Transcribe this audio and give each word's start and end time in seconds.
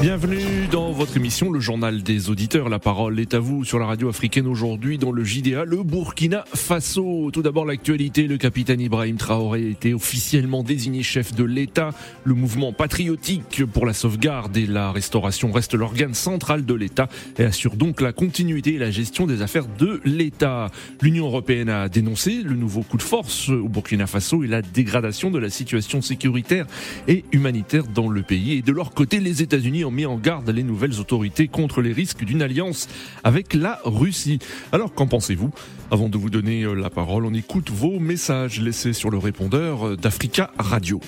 Bienvenue 0.00 0.68
dans 0.70 0.92
votre 0.92 1.16
émission, 1.16 1.50
le 1.50 1.58
journal 1.58 2.04
des 2.04 2.30
auditeurs. 2.30 2.68
La 2.68 2.78
parole 2.78 3.18
est 3.18 3.34
à 3.34 3.40
vous 3.40 3.64
sur 3.64 3.80
la 3.80 3.86
radio 3.86 4.08
africaine 4.08 4.46
aujourd'hui 4.46 4.96
dans 4.96 5.10
le 5.10 5.24
JDA, 5.24 5.64
le 5.64 5.82
Burkina 5.82 6.44
Faso. 6.54 7.32
Tout 7.32 7.42
d'abord 7.42 7.64
l'actualité, 7.64 8.28
le 8.28 8.38
capitaine 8.38 8.80
Ibrahim 8.80 9.16
Traoré 9.16 9.64
a 9.64 9.68
été 9.70 9.94
officiellement 9.94 10.62
désigné 10.62 11.02
chef 11.02 11.34
de 11.34 11.42
l'État. 11.42 11.90
Le 12.22 12.34
mouvement 12.34 12.72
patriotique 12.72 13.64
pour 13.64 13.86
la 13.86 13.92
sauvegarde 13.92 14.56
et 14.56 14.68
la 14.68 14.92
restauration 14.92 15.50
reste 15.50 15.74
l'organe 15.74 16.14
central 16.14 16.64
de 16.64 16.74
l'État 16.74 17.08
et 17.36 17.42
assure 17.42 17.74
donc 17.74 18.00
la 18.00 18.12
continuité 18.12 18.74
et 18.74 18.78
la 18.78 18.92
gestion 18.92 19.26
des 19.26 19.42
affaires 19.42 19.66
de 19.80 20.00
l'État. 20.04 20.68
L'Union 21.02 21.26
européenne 21.26 21.70
a 21.70 21.88
dénoncé 21.88 22.42
le 22.44 22.54
nouveau 22.54 22.82
coup 22.82 22.98
de 22.98 23.02
force 23.02 23.48
au 23.48 23.68
Burkina 23.68 24.06
Faso 24.06 24.44
et 24.44 24.46
la 24.46 24.62
dégradation 24.62 25.32
de 25.32 25.40
la 25.40 25.50
situation 25.50 26.02
sécuritaire 26.02 26.66
et 27.08 27.24
humanitaire 27.32 27.82
dans 27.92 28.08
le 28.08 28.22
pays. 28.22 28.58
Et 28.58 28.62
de 28.62 28.70
leur 28.70 28.92
côté, 28.92 29.18
les 29.18 29.42
États-Unis 29.42 29.87
mis 29.90 30.06
en 30.06 30.16
garde 30.16 30.48
les 30.50 30.62
nouvelles 30.62 31.00
autorités 31.00 31.48
contre 31.48 31.82
les 31.82 31.92
risques 31.92 32.24
d'une 32.24 32.42
alliance 32.42 32.88
avec 33.24 33.54
la 33.54 33.80
Russie. 33.84 34.38
Alors 34.72 34.94
qu'en 34.94 35.06
pensez-vous? 35.06 35.50
Avant 35.90 36.08
de 36.08 36.18
vous 36.18 36.30
donner 36.30 36.64
euh, 36.64 36.74
la 36.74 36.90
parole, 36.90 37.24
on 37.24 37.32
écoute 37.32 37.70
vos 37.70 37.98
messages 37.98 38.60
laissés 38.60 38.92
sur 38.92 39.10
le 39.10 39.18
répondeur 39.18 39.88
euh, 39.88 39.96
d'Africa 39.96 40.50
Radio. 40.58 41.00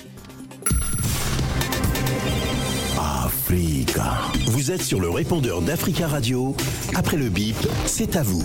Africa. 2.97 4.13
Vous 4.47 4.71
êtes 4.71 4.81
sur 4.81 4.99
le 4.99 5.09
répondeur 5.09 5.61
d'Africa 5.61 6.07
Radio. 6.07 6.55
Après 6.95 7.17
le 7.17 7.29
bip, 7.29 7.57
c'est 7.85 8.15
à 8.15 8.23
vous. 8.23 8.43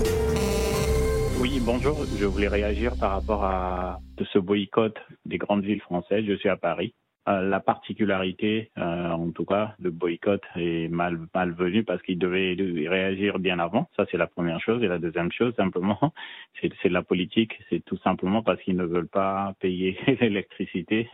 Oui, 1.40 1.60
bonjour. 1.60 2.04
Je 2.18 2.24
voulais 2.24 2.48
réagir 2.48 2.96
par 2.96 3.12
rapport 3.12 3.44
à 3.44 4.00
ce 4.32 4.38
boycott 4.38 4.96
des 5.24 5.38
grandes 5.38 5.64
villes 5.64 5.80
françaises. 5.80 6.24
Je 6.26 6.36
suis 6.36 6.48
à 6.48 6.56
Paris. 6.56 6.94
Euh, 7.28 7.42
la 7.42 7.58
particularité, 7.58 8.70
euh, 8.78 9.10
en 9.10 9.32
tout 9.32 9.44
cas, 9.44 9.74
le 9.80 9.90
boycott 9.90 10.42
est 10.54 10.88
mal 10.88 11.18
malvenu 11.34 11.82
parce 11.82 12.00
qu'il 12.02 12.18
devait 12.18 12.56
réagir 12.88 13.40
bien 13.40 13.58
avant. 13.58 13.88
Ça, 13.96 14.06
c'est 14.10 14.16
la 14.16 14.28
première 14.28 14.60
chose. 14.60 14.80
Et 14.84 14.86
la 14.86 14.98
deuxième 14.98 15.32
chose, 15.32 15.52
simplement, 15.56 15.98
c'est 16.60 16.88
la 16.88 17.02
politique. 17.02 17.58
C'est 17.68 17.84
tout 17.84 17.98
simplement 17.98 18.42
parce 18.42 18.60
qu'ils 18.62 18.76
ne 18.76 18.84
veulent 18.84 19.08
pas 19.08 19.54
payer 19.58 19.98
l'électricité. 20.20 21.08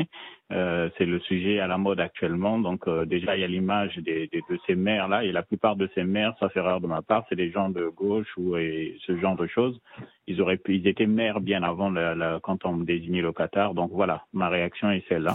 Euh, 0.53 0.91
c'est 0.99 1.07
le 1.07 1.19
sujet 1.21 1.61
à 1.61 1.67
la 1.67 1.79
mode 1.79 1.99
actuellement. 1.99 2.59
Donc, 2.59 2.87
euh, 2.89 3.07
déjà, 3.07 3.35
il 3.37 3.41
y 3.41 3.45
a 3.45 3.49
l'image 3.49 3.97
de 3.97 4.29
ces 4.67 4.75
maires-là. 4.75 5.25
Et 5.25 5.33
la 5.33 5.43
plupart 5.43 5.77
de 5.77 5.89
ces 5.95 6.05
maires, 6.05 6.35
ça 6.41 6.51
fait 6.51 6.59
erreur 6.59 6.83
de 6.83 6.87
ma 6.87 7.01
part, 7.01 7.25
c'est 7.29 7.37
des 7.37 7.51
gens 7.51 7.71
de 7.71 7.87
gauche 7.87 8.29
ou 8.37 8.57
et 8.57 8.99
ce 9.07 9.17
genre 9.19 9.37
de 9.37 9.47
choses. 9.47 9.81
Ils 10.27 10.41
auraient 10.43 10.59
pu, 10.59 10.77
ils 10.77 10.87
étaient 10.87 11.07
maires 11.07 11.41
bien 11.41 11.63
avant 11.63 11.91
la, 11.91 12.39
quand 12.43 12.67
on 12.67 12.77
désignait 12.77 13.23
le 13.23 13.33
Qatar. 13.33 13.75
Donc 13.75 13.91
voilà, 13.93 14.25
ma 14.33 14.49
réaction 14.49 14.91
est 14.91 15.05
celle-là. 15.09 15.35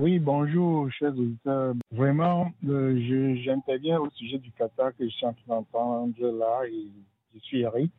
Oui, 0.00 0.18
bonjour, 0.18 0.90
chers 0.90 1.16
auditeurs. 1.16 1.72
Vraiment, 1.92 2.50
euh, 2.68 2.98
j'interviens 3.44 4.00
au 4.00 4.10
sujet 4.10 4.38
du 4.38 4.50
Qatar 4.50 4.90
que 4.96 5.04
je 5.04 5.10
suis 5.10 5.24
en 5.24 5.32
train 5.34 5.54
d'entendre 5.54 6.32
là 6.32 6.66
et 6.66 6.88
je 7.32 7.38
suis 7.38 7.60
Eric. 7.60 7.92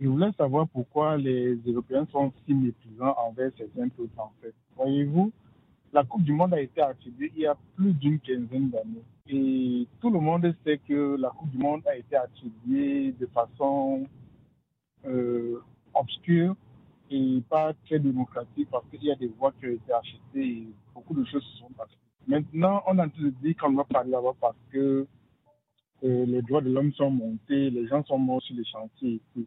Je 0.00 0.08
voulais 0.08 0.32
savoir 0.36 0.66
pourquoi 0.66 1.16
les 1.16 1.56
Européens 1.64 2.08
sont 2.10 2.32
si 2.44 2.54
méprisants 2.54 3.14
envers 3.24 3.52
certains 3.56 3.88
peuples, 3.90 4.18
en 4.18 4.32
fait. 4.42 4.52
Voyez-vous, 4.76 5.30
la 5.92 6.02
Coupe 6.02 6.24
du 6.24 6.32
Monde 6.32 6.54
a 6.54 6.60
été 6.60 6.80
attribuée 6.80 7.30
il 7.36 7.42
y 7.42 7.46
a 7.46 7.56
plus 7.76 7.92
d'une 7.92 8.18
quinzaine 8.18 8.70
d'années. 8.70 9.04
Et 9.28 9.86
tout 10.00 10.10
le 10.10 10.18
monde 10.18 10.52
sait 10.64 10.78
que 10.88 11.16
la 11.16 11.30
Coupe 11.30 11.50
du 11.50 11.58
Monde 11.58 11.82
a 11.86 11.94
été 11.94 12.16
attribuée 12.16 13.12
de 13.12 13.26
façon 13.26 14.08
euh, 15.06 15.60
obscure 15.94 16.56
pas 17.48 17.72
très 17.86 17.98
démocratique 17.98 18.68
parce 18.70 18.84
qu'il 18.90 19.04
y 19.04 19.10
a 19.10 19.16
des 19.16 19.28
voix 19.28 19.52
qui 19.52 19.66
ont 19.66 19.70
été 19.70 19.92
achetées 19.92 20.48
et 20.48 20.68
beaucoup 20.94 21.14
de 21.14 21.24
choses 21.24 21.42
se 21.42 21.58
sont 21.58 21.70
passées. 21.76 21.96
Maintenant, 22.26 22.82
on 22.86 22.98
a 22.98 23.06
entendu 23.06 23.32
dire 23.42 23.56
qu'on 23.56 23.72
va 23.74 23.84
parler 23.84 24.10
là-bas 24.10 24.34
parce 24.40 24.56
que 24.70 25.06
euh, 26.04 26.26
les 26.26 26.42
droits 26.42 26.60
de 26.60 26.70
l'homme 26.70 26.92
sont 26.92 27.10
montés, 27.10 27.70
les 27.70 27.86
gens 27.86 28.04
sont 28.04 28.18
morts 28.18 28.42
sur 28.42 28.56
les 28.56 28.64
chantiers 28.64 29.14
et 29.14 29.20
tout. 29.34 29.46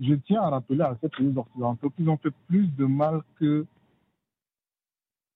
Je 0.00 0.14
tiens 0.14 0.42
à 0.42 0.50
rappeler 0.50 0.82
à 0.82 0.96
ces 1.00 1.08
pays 1.08 1.32
occidentaux 1.36 1.90
qu'ils 1.90 2.08
ont 2.08 2.16
fait 2.16 2.32
plus 2.46 2.68
de 2.76 2.84
mal 2.84 3.22
que 3.38 3.66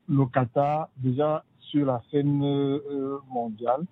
le 0.08 0.26
Qatar 0.26 0.88
déjà 0.96 1.44
sur 1.58 1.86
la 1.86 2.02
scène 2.10 2.42
euh, 2.44 3.18
mondiale. 3.28 3.84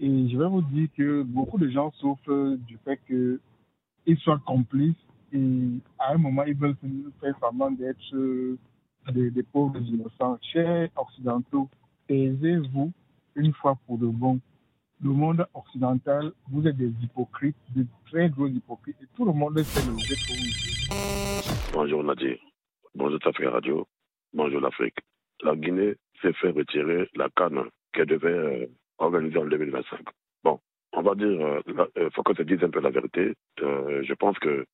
Et 0.00 0.28
je 0.28 0.36
vais 0.36 0.48
vous 0.48 0.62
dire 0.62 0.88
que 0.96 1.22
beaucoup 1.22 1.58
de 1.58 1.68
gens 1.68 1.92
souffrent 1.92 2.56
du 2.56 2.78
fait 2.78 2.98
qu'ils 3.06 4.18
soient 4.18 4.40
complices 4.44 4.96
et 5.32 5.80
à 5.98 6.12
un 6.12 6.18
moment, 6.18 6.44
ils 6.44 6.54
veulent 6.54 6.76
faire 7.20 7.34
semblant 7.40 7.70
d'être 7.70 7.98
euh, 8.14 8.58
des, 9.10 9.42
pauvres 9.42 9.80
innocents. 9.80 10.38
Chers 10.42 10.90
occidentaux, 10.96 11.68
taisez-vous 12.06 12.92
une 13.36 13.52
fois 13.54 13.78
pour 13.86 13.98
de 13.98 14.06
bon. 14.06 14.38
Le 15.02 15.10
monde 15.10 15.46
occidental, 15.54 16.32
vous 16.50 16.66
êtes 16.68 16.76
des 16.76 16.92
hypocrites, 17.02 17.56
des 17.74 17.86
très 18.06 18.28
gros 18.28 18.46
hypocrites, 18.46 18.96
et 19.02 19.06
tout 19.16 19.24
le 19.24 19.32
monde 19.32 19.58
sait 19.62 19.84
le 19.86 19.92
vous 19.92 20.02
Bonjour 21.72 22.04
Nadir, 22.04 22.36
bonjour 22.94 23.18
Tafri 23.18 23.46
Radio, 23.46 23.88
bonjour 24.32 24.60
l'Afrique. 24.60 24.98
La 25.42 25.56
Guinée 25.56 25.94
s'est 26.20 26.34
fait 26.34 26.50
retirer 26.50 27.08
la 27.16 27.28
canne 27.30 27.64
qu'elle 27.92 28.06
devait 28.06 28.28
euh, 28.28 28.66
organiser 28.98 29.38
en 29.38 29.46
2025. 29.46 29.98
Bon, 30.44 30.60
on 30.92 31.02
va 31.02 31.14
dire, 31.16 31.60
il 31.66 31.80
euh, 31.98 32.10
faut 32.10 32.22
qu'on 32.22 32.36
se 32.36 32.42
dise 32.42 32.62
un 32.62 32.70
peu 32.70 32.80
la 32.80 32.90
vérité. 32.90 33.34
je 33.58 34.14
pense 34.14 34.38
que 34.38 34.64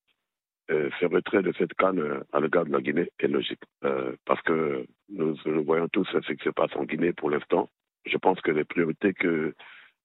euh, 0.70 0.90
ce 1.00 1.06
retrait 1.06 1.42
de 1.42 1.52
cette 1.56 1.72
canne 1.74 1.98
euh, 1.98 2.20
à 2.32 2.40
l'égard 2.40 2.66
de 2.66 2.72
la 2.72 2.80
Guinée 2.80 3.08
est 3.18 3.28
logique. 3.28 3.62
Euh, 3.84 4.12
parce 4.26 4.42
que 4.42 4.84
nous, 5.08 5.34
voyons 5.64 5.88
tous 5.88 6.06
ce 6.12 6.32
qui 6.32 6.44
se 6.44 6.50
passe 6.50 6.74
en 6.76 6.84
Guinée 6.84 7.12
pour 7.12 7.30
l'instant. 7.30 7.70
Je 8.04 8.18
pense 8.18 8.40
que 8.42 8.50
les 8.50 8.64
priorités 8.64 9.14
que 9.14 9.54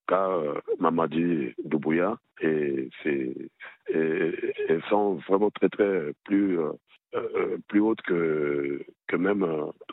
qu'a 0.08 0.30
Mamadi 0.80 1.54
Doubouya 1.64 2.18
et, 2.42 2.90
et, 3.06 4.80
sont 4.90 5.16
vraiment 5.28 5.50
très 5.50 5.70
très 5.70 6.12
plus 6.26 6.58
plus 7.70 7.80
hautes 7.80 8.02
que 8.02 8.84
que 9.08 9.16
même 9.16 9.46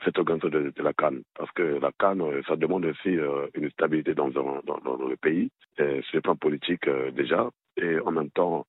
cette 0.05 0.19
organisation 0.19 0.59
de, 0.59 0.83
la 0.83 0.93
Cannes 0.93 1.23
parce 1.39 1.53
que 1.53 1.63
la 1.63 1.93
Cannes 1.93 2.43
ça 2.49 2.57
demande 2.57 2.87
aussi 2.87 3.17
une 3.55 3.71
stabilité 3.71 4.15
dans, 4.15 4.27
le 4.27 5.17
pays 5.17 5.53
sur 5.77 6.15
le 6.15 6.21
plan 6.23 6.35
politique 6.35 6.89
déjà 7.15 7.49
et 7.77 8.01
en 8.01 8.11
même 8.11 8.31
temps 8.31 8.67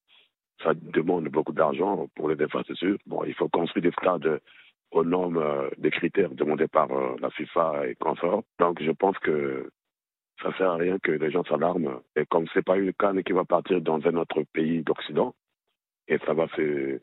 ça 0.64 0.74
demande 0.76 1.28
beaucoup 1.30 1.54
d'argent 1.54 2.08
pour 2.16 2.30
les 2.30 2.44
infrastructures. 2.44 2.98
Bon, 3.06 3.24
il 3.24 3.34
faut 3.34 3.50
construire 3.50 3.84
des 3.84 3.92
stades 3.92 4.40
aux 4.92 5.04
normes, 5.04 5.38
euh, 5.38 5.70
des 5.78 5.92
critères 5.92 6.32
demandés 6.32 6.68
par 6.68 6.92
euh, 6.92 7.16
la 7.22 7.30
FIFA 7.32 7.88
et 7.88 7.96
consorts. 7.96 8.44
Donc, 8.60 8.82
je 8.82 8.92
pense 8.92 9.18
que 9.20 9.70
ça 10.42 10.56
sert 10.58 10.72
à 10.72 10.76
rien 10.76 11.00
que 11.00 11.12
les 11.12 11.32
gens 11.32 11.44
s'alarment. 11.46 12.02
Et 12.16 12.26
comme 12.26 12.46
c'est 12.54 12.66
pas 12.66 12.78
une 12.78 12.94
canne 12.94 13.24
qui 13.24 13.32
va 13.32 13.46
partir 13.46 13.82
dans 13.82 14.06
un 14.06 14.16
autre 14.16 14.44
pays 14.54 14.84
d'Occident, 14.84 15.34
et 16.08 16.18
ça 16.26 16.34
va 16.34 16.48
se, 16.50 17.00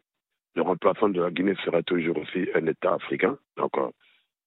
le 0.55 0.63
remplaçant 0.63 1.09
de 1.09 1.23
la 1.23 1.31
Guinée 1.31 1.55
serait 1.65 1.83
toujours 1.83 2.19
aussi 2.19 2.49
un 2.55 2.67
État 2.67 2.95
africain. 2.95 3.39
Donc, 3.57 3.77
euh, 3.79 3.91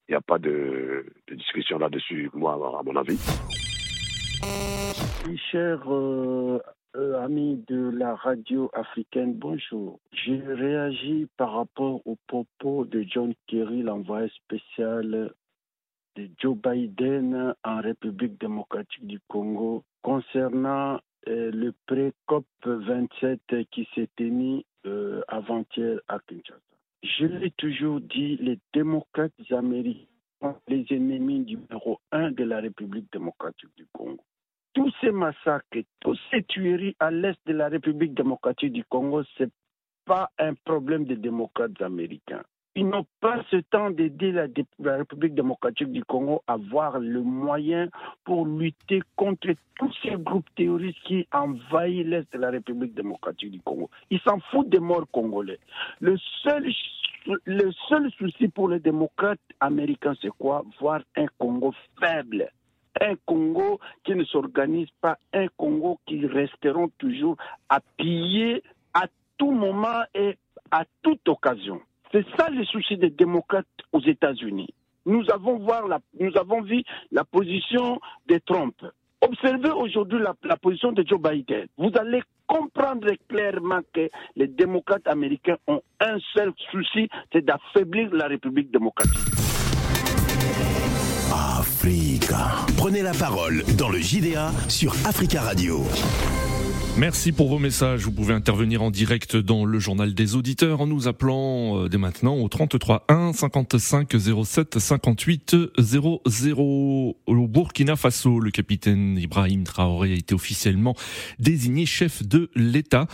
il 0.08 0.12
n'y 0.12 0.18
a 0.18 0.22
pas 0.22 0.40
de, 0.40 1.06
discussion 1.32 1.80
là-dessus, 1.80 2.30
moi, 2.34 2.54
à 2.54 2.84
mon 2.84 2.96
avis. 2.96 3.18
Cher 5.52 5.82
euh, 5.88 6.60
amis 6.94 7.64
de 7.68 7.90
la 7.90 8.16
radio 8.16 8.70
africaine, 8.74 9.34
bonjour. 9.36 10.00
J'ai 10.12 10.40
réagi 10.40 11.28
par 11.38 11.54
rapport 11.54 12.02
aux 12.06 12.18
propos 12.28 12.86
de 12.86 13.04
John 13.08 13.34
Kerry, 13.48 13.82
l'envoyé 13.82 14.30
spécial 14.30 15.34
de 16.16 16.30
Joe 16.38 16.58
Biden 16.58 17.54
en 17.64 17.82
République 17.82 18.40
démocratique 18.40 19.08
du 19.08 19.20
Congo 19.28 19.84
concernant 20.02 21.00
euh, 21.28 21.52
le 21.52 21.74
pré-COP 21.86 22.46
27 22.66 23.40
qui 23.72 23.88
s'est 23.96 24.10
tenu 24.18 24.64
euh, 24.86 25.22
avant-hier 25.28 26.00
à 26.08 26.20
Kinshasa. 26.20 26.60
Je 27.04 27.26
l'ai 27.26 27.52
toujours 27.52 28.02
dit, 28.02 28.38
les 28.38 28.60
démocrates 28.74 29.32
américains 29.52 30.08
sont 30.42 30.56
les 30.68 30.86
ennemis 30.90 31.40
numéro 31.40 32.00
un 32.12 32.32
de 32.32 32.44
la 32.44 32.60
République 32.60 33.12
démocratique 33.14 33.76
du 33.78 33.86
Congo 33.94 34.24
tous 34.74 34.92
ces 35.02 35.12
massacres, 35.12 35.80
toutes 36.00 36.20
ces 36.30 36.44
tueries 36.44 36.96
à 37.00 37.12
l'est 37.12 37.40
de 37.46 37.54
la 37.54 37.68
République 37.68 38.14
démocratique 38.14 38.74
du 38.74 38.84
Congo, 38.86 39.24
ce 39.38 39.44
n'est 39.44 39.50
pas 40.06 40.30
un 40.40 40.54
problème 40.54 41.06
des 41.06 41.18
démocrates 41.18 41.82
américains. 41.82 42.44
Ils 42.74 42.88
n'ont 42.88 43.06
pas 43.20 43.44
ce 43.52 43.58
temps 43.58 43.90
d'aider 43.90 44.32
la, 44.32 44.48
la, 44.80 44.98
République 44.98 45.36
démocratique 45.36 45.92
du 45.92 46.06
Congo 46.06 46.42
à 46.48 46.54
avoir 46.54 47.00
le 47.00 47.22
moyen 47.22 47.90
pour 48.24 48.46
lutter 48.46 49.02
contre 49.18 49.50
tous 49.76 49.94
ces 50.02 50.12
groupes 50.12 50.48
terroristes 50.56 50.98
qui 51.04 51.28
envahissent 51.34 52.08
l'Est 52.08 52.32
de 52.32 52.38
la 52.38 52.50
République 52.50 52.94
démocratique 52.94 53.52
du 53.52 53.60
Congo. 53.60 53.90
Ils 54.10 54.22
s'en 54.22 54.40
foutent 54.52 54.70
des 54.70 54.80
morts 54.80 55.06
congolais. 55.12 55.60
Le 56.00 56.18
seul, 56.44 56.72
le 57.44 57.72
seul 57.90 58.10
souci 58.12 58.48
pour 58.48 58.70
les 58.70 58.80
démocrates 58.80 59.40
américains, 59.60 60.14
c'est 60.22 60.30
quoi? 60.30 60.64
Voir 60.80 61.02
un 61.18 61.26
Congo 61.38 61.74
faible 62.00 62.50
un 63.00 63.16
Congo 63.26 63.80
qui 64.04 64.16
ne 64.16 64.24
s'organise 64.26 64.90
pas, 65.00 65.18
un 65.34 65.48
Congo 65.58 66.00
qui 66.06 66.26
resteront 66.26 66.90
toujours 66.98 67.38
à 67.70 67.80
piller 67.98 68.64
à 68.94 69.06
tout 69.38 69.52
moment 69.52 70.04
et 70.14 70.38
à 70.72 70.84
toute 71.02 71.28
occasion. 71.30 71.82
C'est 72.12 72.26
ça 72.38 72.50
le 72.50 72.66
souci 72.66 72.98
des 72.98 73.10
démocrates 73.10 73.66
aux 73.94 74.02
États-Unis. 74.02 74.74
Nous 75.06 75.24
avons, 75.32 75.58
voir 75.58 75.88
la, 75.88 76.00
nous 76.20 76.36
avons 76.38 76.62
vu 76.62 76.84
la 77.12 77.24
position 77.24 78.00
de 78.28 78.38
Trump. 78.46 78.76
Observez 79.22 79.72
aujourd'hui 79.72 80.20
la, 80.20 80.36
la, 80.44 80.58
position 80.58 80.92
de 80.92 81.04
Joe 81.08 81.20
Biden. 81.22 81.68
Vous 81.78 81.92
allez 81.98 82.22
comprendre 82.46 83.08
clairement 83.30 83.80
que 83.94 84.10
les 84.36 84.48
démocrates 84.48 85.08
américains 85.08 85.58
ont 85.68 85.82
un 86.00 86.18
seul 86.34 86.52
souci, 86.72 87.08
c'est 87.32 87.46
d'affaiblir 87.46 88.14
la 88.14 88.28
République 88.28 88.72
démocratique. 88.72 89.18
Prenez 92.78 93.02
la 93.02 93.14
parole 93.14 93.64
dans 93.78 93.90
le 93.90 94.00
JDA 94.00 94.52
sur 94.68 94.94
Africa 95.06 95.42
Radio. 95.42 95.84
Merci 96.98 97.32
pour 97.32 97.48
vos 97.50 97.60
messages. 97.60 98.04
Vous 98.04 98.12
pouvez 98.12 98.34
intervenir 98.34 98.82
en 98.82 98.92
direct 98.92 99.36
dans 99.36 99.66
le 99.66 99.80
journal 99.80 100.14
des 100.14 100.36
auditeurs 100.36 100.82
en 100.82 100.88
nous 100.88 101.08
appelant 101.08 101.84
euh, 101.84 101.90
dès 101.90 101.98
maintenant 101.98 102.36
au 102.36 102.48
33 102.50 103.06
1 103.08 103.34
55 103.34 104.16
07 104.44 104.80
58 104.80 105.56
00. 105.78 106.22
Au 106.26 107.48
Burkina 107.48 107.96
Faso, 107.96 108.40
le 108.40 108.52
capitaine 108.52 109.18
Ibrahim 109.18 109.64
Traoré 109.64 110.12
a 110.12 110.16
été 110.16 110.36
officiellement 110.36 110.96
désigné 111.40 111.86
chef 111.86 112.28
de 112.28 112.50
l'État. 112.56 113.08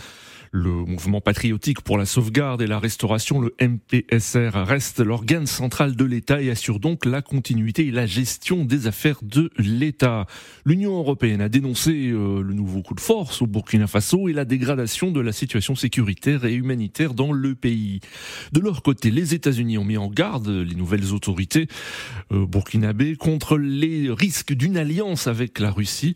Le 0.52 0.70
mouvement 0.70 1.20
patriotique 1.20 1.82
pour 1.82 1.98
la 1.98 2.06
sauvegarde 2.06 2.62
et 2.62 2.66
la 2.66 2.78
restauration, 2.78 3.40
le 3.40 3.54
MPSR, 3.60 4.64
reste 4.66 5.00
l'organe 5.00 5.46
central 5.46 5.96
de 5.96 6.04
l'État 6.04 6.40
et 6.40 6.50
assure 6.50 6.80
donc 6.80 7.04
la 7.04 7.22
continuité 7.22 7.86
et 7.86 7.90
la 7.90 8.06
gestion 8.06 8.64
des 8.64 8.86
affaires 8.86 9.20
de 9.22 9.50
l'État. 9.58 10.26
L'Union 10.64 10.96
européenne 10.96 11.40
a 11.40 11.48
dénoncé 11.48 12.10
euh, 12.10 12.42
le 12.42 12.54
nouveau 12.54 12.82
coup 12.82 12.94
de 12.94 13.00
force 13.00 13.42
au 13.42 13.46
Burkina 13.46 13.86
Faso 13.86 14.28
et 14.28 14.32
la 14.32 14.44
dégradation 14.44 15.10
de 15.10 15.20
la 15.20 15.32
situation 15.32 15.74
sécuritaire 15.74 16.44
et 16.44 16.54
humanitaire 16.54 17.14
dans 17.14 17.32
le 17.32 17.54
pays. 17.54 18.00
De 18.52 18.60
leur 18.60 18.82
côté, 18.82 19.10
les 19.10 19.34
États-Unis 19.34 19.78
ont 19.78 19.84
mis 19.84 19.96
en 19.96 20.08
garde 20.08 20.48
les 20.48 20.74
nouvelles 20.74 21.12
autorités 21.12 21.68
euh, 22.32 22.46
burkinabées 22.46 23.16
contre 23.16 23.58
les 23.58 24.10
risques 24.10 24.52
d'une 24.52 24.76
alliance 24.76 25.26
avec 25.26 25.58
la 25.58 25.70
Russie. 25.70 26.14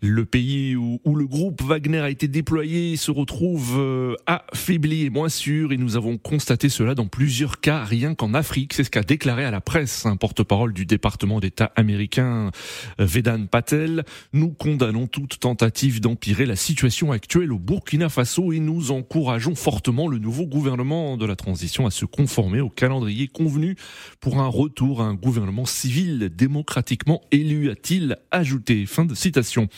Le 0.00 0.24
pays 0.24 0.76
où, 0.76 1.00
le 1.04 1.26
groupe 1.26 1.60
Wagner 1.60 1.98
a 1.98 2.08
été 2.08 2.28
déployé 2.28 2.96
se 2.96 3.10
retrouve 3.10 3.74
euh, 3.78 4.14
affaibli 4.26 5.04
et 5.04 5.10
moins 5.10 5.28
sûr 5.28 5.72
et 5.72 5.76
nous 5.76 5.96
avons 5.96 6.18
constaté 6.18 6.68
cela 6.68 6.94
dans 6.94 7.08
plusieurs 7.08 7.58
cas, 7.58 7.82
rien 7.82 8.14
qu'en 8.14 8.32
Afrique. 8.32 8.74
C'est 8.74 8.84
ce 8.84 8.90
qu'a 8.90 9.02
déclaré 9.02 9.44
à 9.44 9.50
la 9.50 9.60
presse 9.60 10.06
un 10.06 10.14
porte-parole 10.14 10.72
du 10.72 10.86
département 10.86 11.40
d'État 11.40 11.72
américain, 11.74 12.52
euh, 13.00 13.04
Vedan 13.06 13.46
Patel. 13.46 14.04
Nous 14.32 14.50
condamnons 14.50 15.08
toute 15.08 15.40
tentative 15.40 16.00
d'empirer 16.00 16.46
la 16.46 16.54
situation 16.54 17.10
actuelle 17.10 17.52
au 17.52 17.58
Burkina 17.58 18.08
Faso 18.08 18.52
et 18.52 18.60
nous 18.60 18.92
encourageons 18.92 19.56
fortement 19.56 20.06
le 20.06 20.18
nouveau 20.18 20.46
gouvernement 20.46 21.16
de 21.16 21.26
la 21.26 21.34
transition 21.34 21.86
à 21.86 21.90
se 21.90 22.04
conformer 22.04 22.60
au 22.60 22.70
calendrier 22.70 23.26
convenu 23.26 23.74
pour 24.20 24.38
un 24.38 24.46
retour 24.46 25.02
à 25.02 25.06
un 25.06 25.14
gouvernement 25.14 25.64
civil 25.64 26.30
démocratiquement 26.32 27.20
élu, 27.32 27.68
a-t-il 27.70 28.16
ajouté. 28.30 28.86
Fin 28.86 29.04
de 29.04 29.16
citation. 29.16 29.68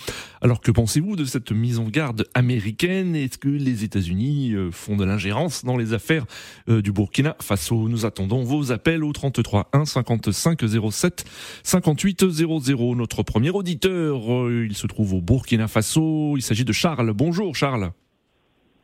Alors 0.42 0.60
que 0.60 0.70
pensez-vous 0.70 1.16
de 1.16 1.24
cette 1.24 1.52
mise 1.52 1.78
en 1.78 1.84
garde 1.84 2.26
américaine? 2.34 3.14
Est-ce 3.14 3.38
que 3.38 3.48
les 3.48 3.84
États-Unis 3.84 4.54
euh, 4.54 4.70
font 4.70 4.96
de 4.96 5.04
l'ingérence 5.04 5.64
dans 5.64 5.76
les 5.76 5.92
affaires 5.92 6.24
euh, 6.68 6.82
du 6.82 6.92
Burkina 6.92 7.36
Faso? 7.40 7.88
Nous 7.88 8.06
attendons 8.06 8.42
vos 8.42 8.72
appels 8.72 9.04
au 9.04 9.12
33 9.12 9.68
1 9.72 9.84
55 9.84 10.60
07 10.90 11.24
58 11.62 12.30
00. 12.30 12.94
Notre 12.94 13.22
premier 13.22 13.50
auditeur, 13.50 14.32
euh, 14.32 14.66
il 14.68 14.74
se 14.74 14.86
trouve 14.86 15.14
au 15.14 15.20
Burkina 15.20 15.68
Faso. 15.68 16.36
Il 16.36 16.42
s'agit 16.42 16.64
de 16.64 16.72
Charles. 16.72 17.12
Bonjour 17.12 17.54
Charles. 17.54 17.92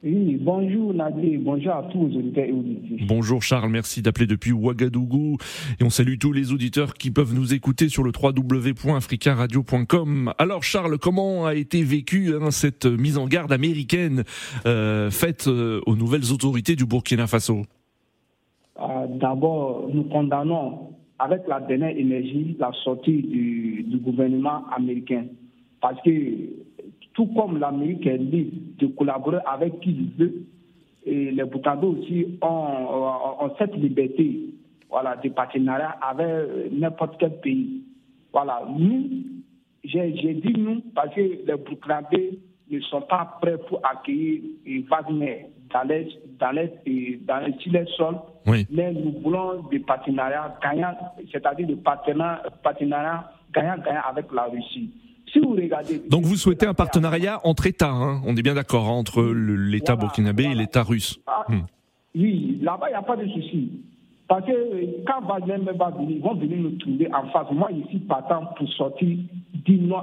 Oui, 0.07 0.39
bonjour 0.41 0.95
Nadir, 0.95 1.41
bonjour 1.43 1.73
à 1.73 1.83
tous 1.91 2.07
les 2.07 2.17
auditeurs 2.17 2.45
et 2.45 2.53
auditeurs. 2.53 2.99
Bonjour 3.09 3.43
Charles, 3.43 3.69
merci 3.69 4.03
d'appeler 4.03 4.29
depuis 4.29 4.53
Ouagadougou. 4.53 5.37
Et 5.81 5.85
on 5.85 5.91
salue 5.91 6.15
tous 6.21 6.33
les 6.33 6.53
auditeurs 6.53 6.95
qui 6.95 7.11
peuvent 7.11 7.35
nous 7.35 7.55
écouter 7.55 7.89
sur 7.89 8.05
le 8.05 8.13
www.africaradio.com. 8.13 10.33
Alors 10.39 10.63
Charles, 10.63 10.99
comment 10.99 11.47
a 11.47 11.57
été 11.57 11.83
vécue 11.83 12.35
hein, 12.41 12.53
cette 12.53 12.87
mise 12.87 13.19
en 13.19 13.27
garde 13.27 13.51
américaine 13.51 14.23
euh, 14.65 15.11
faite 15.11 15.49
euh, 15.49 15.81
aux 15.87 15.97
nouvelles 15.97 16.33
autorités 16.33 16.77
du 16.77 16.87
Burkina 16.87 17.27
Faso? 17.27 17.63
Euh, 18.81 19.07
D'abord, 19.09 19.91
nous 19.93 20.05
condamnons 20.05 20.91
avec 21.19 21.49
la 21.49 21.59
dernière 21.59 21.97
énergie 21.97 22.57
la 22.61 22.71
sortie 22.85 23.23
du, 23.23 23.83
du 23.89 23.97
gouvernement 23.97 24.67
américain. 24.71 25.25
Parce 25.81 26.01
que 26.03 26.11
tout 27.17 27.27
comme 27.35 27.59
l'Amérique 27.59 28.07
est 28.07 28.19
libre 28.19 28.53
de 28.79 28.87
collaborer 28.89 29.39
avec 29.47 29.81
qui 29.81 29.91
il 29.91 30.11
veut, 30.19 30.35
et 31.07 31.31
les 31.31 31.45
Burkinabés 31.45 31.87
aussi 31.87 32.39
ont, 32.43 33.51
cette 33.59 33.75
liberté 33.75 34.51
voilà, 34.91 35.17
de 35.17 35.29
partenariat 35.31 35.97
avec 36.03 36.73
n'importe 36.73 37.17
quel 37.19 37.41
pays. 37.41 37.83
Voilà, 38.33 38.63
nous, 38.69 39.09
j'ai 39.83 40.11
dit 40.13 40.53
nous 40.59 40.83
parce 40.95 41.15
que 41.15 41.21
les 41.21 41.57
Burkinabés 41.57 42.39
ne 42.71 42.81
sont 42.81 43.01
pas 43.03 43.39
prêts 43.41 43.57
pour 43.67 43.81
accueillir 43.87 44.43
Wagner 44.91 45.47
dans 45.73 45.85
les, 45.85 46.09
dans 46.39 46.51
les, 46.51 47.19
dans 47.27 47.39
les, 47.39 47.53
sur 47.61 47.73
les 47.73 47.87
sols, 47.97 48.17
mais 48.71 48.93
nous 48.93 49.13
voulons 49.23 49.63
des 49.71 49.79
partenariats 49.79 50.55
gagnants, 50.63 50.97
c'est-à-dire 51.33 51.67
des 51.67 51.77
partenariats 51.77 53.31
gagnants-gagnants 53.55 54.03
avec 54.07 54.27
la 54.33 54.45
Russie. 54.45 54.91
Donc 56.09 56.25
vous 56.25 56.37
souhaitez 56.37 56.67
un 56.67 56.75
partenariat 56.75 57.41
entre 57.45 57.67
États, 57.67 57.91
hein 57.91 58.21
on 58.27 58.37
est 58.37 58.43
bien 58.43 58.55
d'accord, 58.55 58.87
hein, 58.89 58.93
entre 58.93 59.23
l'État 59.23 59.97
burkinabé 59.97 60.45
et 60.45 60.55
l'État 60.55 60.83
russe. 60.83 61.19
Ah, 61.27 61.45
hmm. 61.49 61.63
Oui, 62.15 62.59
là-bas, 62.63 62.87
il 62.89 62.93
n'y 62.93 62.97
a 62.97 63.03
pas 63.03 63.17
de 63.17 63.27
souci. 63.29 63.71
Parce 64.29 64.45
que 64.45 65.05
quand 65.07 65.25
Wagner 65.27 65.57
va 65.79 65.91
venir, 65.91 66.17
ils 66.17 66.23
vont 66.23 66.35
venir 66.35 66.59
nous 66.59 66.77
trouver 66.79 67.09
en 67.15 67.29
face. 67.29 67.47
Moi, 67.53 67.71
ici, 67.73 67.99
partant 67.99 68.47
pour 68.57 68.69
sortir 68.73 69.19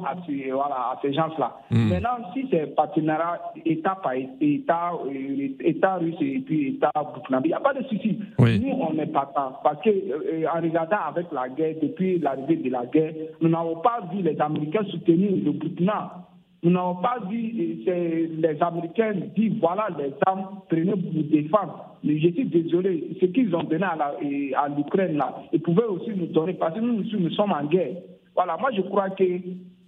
à 0.05 0.15
ces, 0.25 0.51
voilà, 0.51 0.75
à 0.75 0.99
ces 1.01 1.13
gens-là. 1.13 1.57
Hmm. 1.71 1.89
Maintenant, 1.89 2.31
si 2.33 2.47
c'est 2.49 2.75
partenariat 2.75 3.41
État 3.65 3.97
par 4.01 4.13
État, 4.13 4.91
euh, 5.05 5.47
État 5.59 5.95
russe 5.95 6.15
et 6.21 6.39
puis 6.39 6.69
État 6.69 6.91
burkinabé, 6.95 7.49
il 7.49 7.51
n'y 7.51 7.55
a 7.55 7.59
pas 7.59 7.73
de 7.73 7.83
souci. 7.83 8.19
Nous, 8.39 8.77
on 8.79 8.97
est 8.97 9.07
partant. 9.07 9.59
Parce 9.63 9.81
que 9.81 9.89
euh, 9.89 10.45
en 10.53 10.61
regardant 10.61 10.97
avec 11.09 11.27
la 11.31 11.49
guerre, 11.49 11.75
depuis 11.81 12.19
l'arrivée 12.19 12.57
de 12.57 12.69
la 12.69 12.85
guerre, 12.85 13.13
nous 13.41 13.49
n'avons 13.49 13.77
pas 13.77 14.01
vu 14.11 14.21
les 14.21 14.39
Américains 14.39 14.83
soutenir 14.91 15.31
le 15.31 15.51
Burkina. 15.51 16.27
Nous 16.63 16.71
n'avons 16.71 16.95
pas 16.95 17.17
vu 17.29 17.83
euh, 17.87 18.27
les 18.37 18.61
Américains 18.61 19.13
dire 19.35 19.53
voilà 19.59 19.87
les 19.97 20.13
armes, 20.25 20.61
prenez 20.69 20.91
pour 20.91 21.11
vous 21.11 21.23
défendre. 21.23 21.97
Mais 22.03 22.19
je 22.19 22.29
suis 22.29 22.45
désolé, 22.45 23.17
ce 23.19 23.25
qu'ils 23.27 23.53
ont 23.55 23.63
donné 23.63 23.83
à 23.85 24.67
l'Ukraine 24.69 25.17
là, 25.17 25.35
ils 25.51 25.61
pouvaient 25.61 25.85
aussi 25.85 26.11
nous 26.15 26.27
donner 26.27 26.53
parce 26.53 26.75
que 26.75 26.79
nous, 26.79 27.03
nous 27.03 27.29
sommes 27.31 27.51
en 27.51 27.65
guerre. 27.65 27.95
Voilà, 28.35 28.57
moi 28.57 28.69
je 28.75 28.81
crois 28.81 29.09
que 29.11 29.23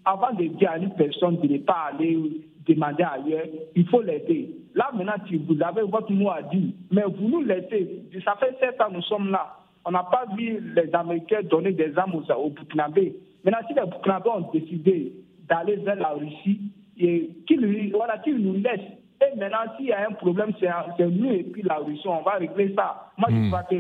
avant 0.06 0.34
de 0.34 0.46
dire 0.46 0.72
à 0.72 0.78
une 0.78 0.94
personne 0.94 1.38
de 1.38 1.48
ne 1.48 1.58
pas 1.60 1.92
aller 1.94 2.42
demander 2.68 3.04
ailleurs, 3.04 3.46
il 3.76 3.88
faut 3.88 4.02
l'aider. 4.02 4.56
Là 4.74 4.90
maintenant, 4.94 5.14
si 5.28 5.38
vous 5.38 5.62
avez 5.62 5.82
votre 5.84 6.12
mot 6.12 6.30
à 6.32 6.42
dire, 6.44 6.74
mais 6.92 7.04
vous 7.04 7.28
nous 7.28 7.42
laissez. 7.42 8.04
Ça 8.24 8.36
fait 8.40 8.58
sept 8.60 8.80
ans 8.82 8.92
nous 8.92 9.02
sommes 9.04 9.32
là. 9.32 9.58
On 9.86 9.92
n'a 9.92 10.04
pas 10.04 10.26
vu 10.36 10.60
les 10.76 10.94
Américains 10.96 11.44
donner 11.44 11.72
des 11.72 11.96
armes 11.98 12.16
aux, 12.16 12.32
aux 12.32 12.50
Burkinabés. 12.50 13.16
Maintenant, 13.44 13.60
si 13.68 13.76
les 13.76 13.86
Burkinabés 13.86 14.30
ont 14.30 14.50
décidé 14.52 15.14
d'aller 15.48 15.76
vers 15.78 15.96
la 15.96 16.10
Russie, 16.10 16.60
qu'ils 16.98 17.92
voilà, 17.94 18.22
nous 18.28 18.54
laissent. 18.54 18.92
Et 19.22 19.38
maintenant, 19.38 19.72
s'il 19.78 19.88
y 19.88 19.92
a 19.92 20.08
un 20.10 20.14
problème, 20.14 20.52
c'est 20.60 20.70
nous 21.00 21.32
et 21.32 21.44
puis 21.44 21.62
la 21.62 21.78
Russie, 21.78 22.08
on 22.08 22.22
va 22.22 22.34
régler 22.34 22.74
ça. 22.76 23.12
Moi, 23.18 23.30
je 23.30 23.36
hmm. 23.36 23.48
crois 23.48 23.64
que 23.64 23.76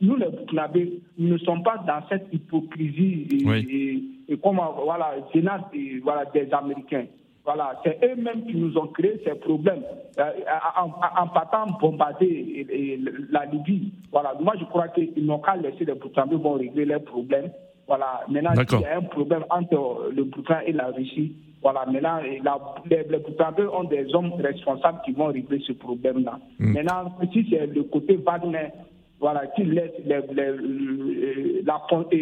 nous, 0.00 0.16
les 0.16 0.28
Burkinabés, 0.28 1.00
nous 1.18 1.34
ne 1.34 1.38
sommes 1.38 1.62
pas 1.62 1.78
dans 1.86 2.06
cette 2.08 2.26
hypocrisie 2.32 3.26
et, 4.28 4.36
comme 4.38 4.60
voilà, 4.84 5.16
voilà, 6.02 6.24
des 6.34 6.52
Américains. 6.52 7.06
Voilà, 7.44 7.80
c'est 7.84 7.98
eux-mêmes 8.04 8.44
qui 8.44 8.56
nous 8.56 8.76
ont 8.76 8.88
créé 8.88 9.20
ces 9.24 9.36
problèmes 9.36 9.82
euh, 10.18 10.30
en, 10.76 11.28
partant 11.28 11.66
bombarder 11.80 12.66
la 13.30 13.44
Libye. 13.46 13.92
Voilà, 14.10 14.34
moi 14.40 14.54
je 14.58 14.64
crois 14.64 14.88
qu'ils 14.88 15.24
n'ont 15.24 15.38
qu'à 15.38 15.54
laisser 15.54 15.84
les 15.84 15.94
Burkinabés 15.94 16.36
vont 16.36 16.54
régler 16.54 16.84
leurs 16.84 17.04
problèmes. 17.04 17.52
Voilà, 17.86 18.22
maintenant 18.28 18.50
il 18.54 18.80
y 18.80 18.84
a 18.84 18.96
un 18.96 19.02
problème 19.02 19.44
entre 19.48 20.10
le 20.12 20.24
Burkina 20.24 20.64
et 20.64 20.72
la 20.72 20.88
Russie, 20.88 21.36
voilà, 21.62 21.84
maintenant 21.86 22.18
les, 22.20 22.40
les 23.02 23.66
ont 23.72 23.84
des 23.84 24.14
hommes 24.14 24.32
responsables 24.34 25.00
qui 25.04 25.12
vont 25.12 25.26
régler 25.26 25.60
ce 25.66 25.72
problème-là. 25.72 26.38
Hmm. 26.58 26.72
Maintenant, 26.72 27.12
si 27.32 27.44
c'est 27.50 27.66
le 27.66 27.82
côté 27.84 28.16
Wagner, 28.16 28.68
voilà, 29.20 29.46
qui 29.48 29.64
laisse 29.64 29.92
les, 30.04 30.20
les, 30.34 31.62
la, 31.62 31.80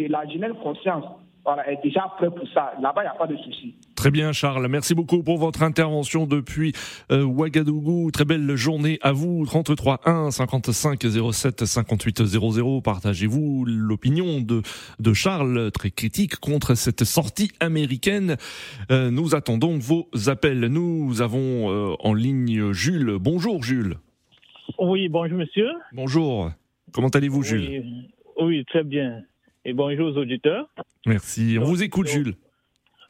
la 0.09 0.29
jeunesse 0.29 0.53
conscience 0.63 1.05
voilà, 1.45 1.71
est 1.71 1.79
déjà 1.83 2.11
prêt 2.17 2.29
pour 2.29 2.47
ça. 2.53 2.73
Là-bas, 2.81 3.01
il 3.03 3.05
n'y 3.05 3.09
a 3.09 3.13
pas 3.13 3.27
de 3.27 3.37
souci. 3.37 3.75
Très 3.95 4.09
bien, 4.09 4.31
Charles. 4.33 4.67
Merci 4.67 4.95
beaucoup 4.95 5.21
pour 5.21 5.37
votre 5.37 5.61
intervention 5.61 6.25
depuis 6.25 6.73
euh, 7.11 7.23
Ouagadougou. 7.23 8.09
Très 8.11 8.25
belle 8.25 8.55
journée 8.55 8.97
à 9.03 9.11
vous. 9.11 9.45
33 9.45 10.01
1 10.05 10.31
55 10.31 11.03
07 11.31 11.65
58 11.65 12.25
00. 12.25 12.81
Partagez-vous 12.81 13.65
l'opinion 13.65 14.41
de, 14.41 14.63
de 14.99 15.13
Charles, 15.13 15.71
très 15.71 15.91
critique 15.91 16.37
contre 16.37 16.73
cette 16.73 17.03
sortie 17.03 17.51
américaine. 17.59 18.37
Euh, 18.91 19.11
nous 19.11 19.35
attendons 19.35 19.77
vos 19.77 20.09
appels. 20.27 20.61
Nous 20.61 21.21
avons 21.21 21.71
euh, 21.71 21.95
en 21.99 22.15
ligne 22.15 22.71
Jules. 22.73 23.17
Bonjour, 23.19 23.61
Jules. 23.61 23.97
Oui, 24.79 25.09
bonjour 25.09 25.37
monsieur. 25.37 25.69
Bonjour. 25.93 26.49
Comment 26.95 27.09
allez-vous, 27.09 27.43
Jules 27.43 27.83
oui, 28.37 28.65
très 28.65 28.83
bien. 28.83 29.21
Et 29.63 29.71
bonjour 29.73 30.07
aux 30.07 30.17
auditeurs. 30.17 30.67
Merci. 31.05 31.57
On 31.59 31.63
vous 31.63 31.83
écoute, 31.83 32.07
Jules. 32.07 32.35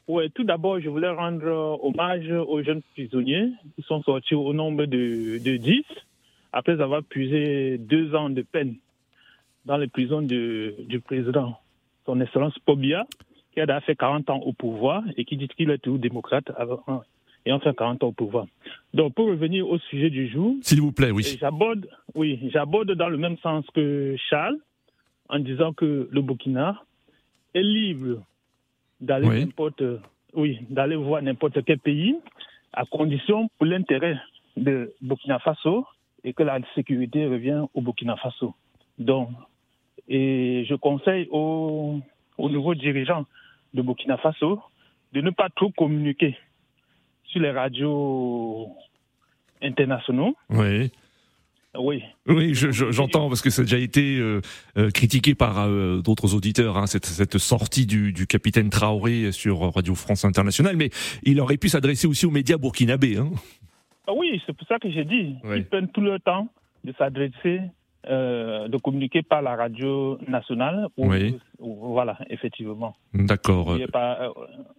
Oui, 0.06 0.30
tout 0.30 0.44
d'abord, 0.44 0.80
je 0.80 0.88
voulais 0.88 1.08
rendre 1.08 1.80
hommage 1.82 2.30
aux 2.30 2.62
jeunes 2.62 2.82
prisonniers 2.94 3.50
qui 3.74 3.82
sont 3.82 4.02
sortis 4.02 4.34
au 4.34 4.52
nombre 4.52 4.86
de, 4.86 5.38
de 5.38 5.56
10 5.56 5.82
après 6.52 6.80
avoir 6.80 7.02
puisé 7.02 7.76
deux 7.78 8.14
ans 8.14 8.30
de 8.30 8.42
peine 8.42 8.76
dans 9.64 9.76
les 9.76 9.88
prisons 9.88 10.22
du 10.22 11.00
président, 11.04 11.58
son 12.06 12.20
Excellence 12.20 12.56
Pobia, 12.60 13.04
qui 13.52 13.60
a 13.60 13.80
fait 13.80 13.96
40 13.96 14.30
ans 14.30 14.40
au 14.40 14.52
pouvoir 14.52 15.02
et 15.16 15.24
qui 15.24 15.36
dit 15.36 15.48
qu'il 15.48 15.70
est 15.70 15.78
toujours 15.78 15.98
démocrate 15.98 16.50
ayant 17.46 17.60
fait 17.60 17.74
40 17.74 18.02
ans 18.02 18.08
au 18.08 18.12
pouvoir. 18.12 18.46
Donc, 18.92 19.14
pour 19.14 19.28
revenir 19.28 19.68
au 19.68 19.78
sujet 19.78 20.10
du 20.10 20.28
jour. 20.28 20.56
S'il 20.62 20.80
vous 20.80 20.92
plaît, 20.92 21.10
oui. 21.10 21.22
J'aborde, 21.40 21.88
oui, 22.14 22.40
j'aborde 22.52 22.92
dans 22.92 23.08
le 23.08 23.16
même 23.16 23.38
sens 23.38 23.64
que 23.74 24.16
Charles 24.28 24.58
en 25.28 25.38
disant 25.38 25.72
que 25.72 26.08
le 26.10 26.22
Burkina 26.22 26.82
est 27.54 27.62
libre 27.62 28.22
d'aller 29.00 29.44
n'importe, 29.44 29.82
oui, 30.34 30.58
d'aller 30.68 30.96
voir 30.96 31.22
n'importe 31.22 31.64
quel 31.64 31.78
pays, 31.78 32.16
à 32.72 32.84
condition 32.84 33.48
pour 33.56 33.66
l'intérêt 33.66 34.18
de 34.56 34.92
Burkina 35.00 35.38
Faso 35.38 35.86
et 36.24 36.32
que 36.32 36.42
la 36.42 36.58
sécurité 36.74 37.26
revient 37.26 37.64
au 37.74 37.80
Burkina 37.80 38.16
Faso. 38.16 38.54
Donc, 38.98 39.30
et 40.08 40.64
je 40.68 40.74
conseille 40.74 41.28
aux, 41.30 42.00
aux 42.38 42.48
nouveaux 42.48 42.74
dirigeants 42.74 43.26
de 43.74 43.82
Burkina 43.82 44.16
Faso 44.18 44.60
de 45.12 45.20
ne 45.20 45.30
pas 45.30 45.48
trop 45.50 45.70
communiquer 45.70 46.36
sur 47.28 47.40
les 47.40 47.50
radios 47.50 48.68
internationaux. 49.62 50.36
Oui. 50.50 50.90
Oui. 51.78 52.02
Oui, 52.26 52.54
j'entends 52.54 53.28
parce 53.28 53.42
que 53.42 53.50
ça 53.50 53.62
a 53.62 53.64
déjà 53.64 53.78
été 53.78 54.18
euh, 54.18 54.40
euh, 54.78 54.90
critiqué 54.90 55.34
par 55.34 55.58
euh, 55.60 56.00
d'autres 56.00 56.34
auditeurs, 56.34 56.76
hein, 56.78 56.86
cette, 56.86 57.06
cette, 57.06 57.38
sortie 57.38 57.86
du, 57.86 58.12
du, 58.12 58.26
capitaine 58.26 58.70
Traoré 58.70 59.30
sur 59.32 59.72
Radio 59.74 59.94
France 59.94 60.24
Internationale, 60.24 60.76
mais 60.76 60.90
il 61.22 61.40
aurait 61.40 61.56
pu 61.56 61.68
s'adresser 61.68 62.06
aussi 62.06 62.26
aux 62.26 62.30
médias 62.30 62.56
burkinabés. 62.56 63.18
Hein. 63.18 63.30
Ah 64.06 64.12
oui, 64.16 64.40
c'est 64.46 64.56
pour 64.56 64.66
ça 64.66 64.78
que 64.78 64.90
j'ai 64.90 65.04
dit. 65.04 65.36
Ils 65.54 65.66
prennent 65.66 65.88
tout 65.88 66.00
le 66.00 66.18
temps 66.18 66.48
de 66.84 66.94
s'adresser, 66.96 67.60
de 68.08 68.76
communiquer 68.78 69.22
par 69.22 69.42
la 69.42 69.56
radio 69.56 70.18
nationale. 70.28 70.86
oui. 70.96 71.36
voilà, 71.58 72.18
effectivement. 72.30 72.94
D'accord. 73.12 73.76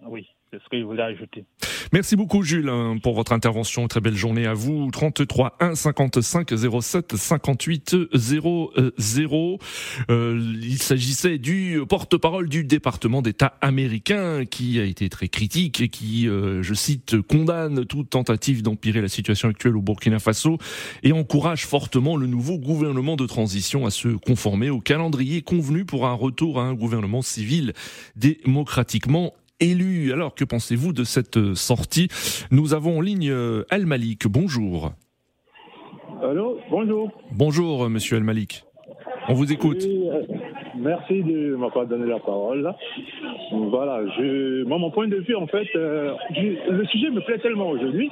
oui, 0.07 0.27
c'est 0.51 0.59
ce 0.61 1.01
ajouter. 1.01 1.45
Merci 1.93 2.15
beaucoup 2.15 2.43
Jules 2.43 2.69
hein, 2.69 2.97
pour 3.01 3.15
votre 3.15 3.31
intervention. 3.31 3.87
Très 3.87 4.01
belle 4.01 4.15
journée 4.15 4.45
à 4.45 4.53
vous. 4.53 4.89
33 4.91 5.57
1 5.59 5.75
55 5.75 6.49
07 6.81 7.15
58 7.15 7.95
00. 8.13 9.59
il 10.09 10.77
s'agissait 10.81 11.37
du 11.37 11.81
porte-parole 11.87 12.49
du 12.49 12.63
département 12.63 13.21
d'État 13.21 13.57
américain 13.61 14.45
qui 14.45 14.79
a 14.79 14.83
été 14.83 15.09
très 15.09 15.27
critique 15.27 15.81
et 15.81 15.89
qui, 15.89 16.27
euh, 16.27 16.61
je 16.61 16.73
cite, 16.73 17.21
condamne 17.21 17.85
toute 17.85 18.09
tentative 18.09 18.63
d'empirer 18.63 19.01
la 19.01 19.09
situation 19.09 19.49
actuelle 19.49 19.77
au 19.77 19.81
Burkina 19.81 20.19
Faso 20.19 20.57
et 21.03 21.13
encourage 21.13 21.65
fortement 21.65 22.17
le 22.17 22.27
nouveau 22.27 22.57
gouvernement 22.57 23.15
de 23.15 23.25
transition 23.25 23.85
à 23.85 23.91
se 23.91 24.09
conformer 24.09 24.69
au 24.69 24.81
calendrier 24.81 25.41
convenu 25.41 25.85
pour 25.85 26.07
un 26.07 26.13
retour 26.13 26.59
à 26.59 26.63
un 26.63 26.73
gouvernement 26.73 27.21
civil 27.21 27.73
démocratiquement 28.15 29.33
élu. 29.59 30.11
Alors, 30.13 30.35
que 30.35 30.43
pensez-vous 30.43 30.93
de 30.93 31.03
cette 31.03 31.53
sortie? 31.55 32.07
Nous 32.51 32.73
avons 32.73 32.97
en 32.97 33.01
ligne 33.01 33.29
euh, 33.29 33.63
El 33.69 33.85
Malik. 33.85 34.27
Bonjour. 34.27 34.91
Allô, 36.23 36.59
bonjour. 36.69 37.11
Bonjour, 37.31 37.85
euh, 37.85 37.89
monsieur 37.89 38.17
El 38.17 38.23
Malik. 38.23 38.63
On 39.29 39.33
vous 39.33 39.51
écoute. 39.51 39.83
Euh, 39.83 40.23
merci 40.75 41.21
de 41.21 41.55
m'avoir 41.55 41.85
donné 41.85 42.07
la 42.07 42.19
parole. 42.19 42.73
Voilà, 43.51 44.01
je, 44.17 44.63
moi, 44.63 44.77
mon 44.77 44.91
point 44.91 45.07
de 45.07 45.17
vue, 45.17 45.35
en 45.35 45.47
fait, 45.47 45.67
le 45.73 46.85
sujet 46.91 47.09
me 47.09 47.21
plaît 47.21 47.39
tellement 47.39 47.69
aujourd'hui 47.69 48.09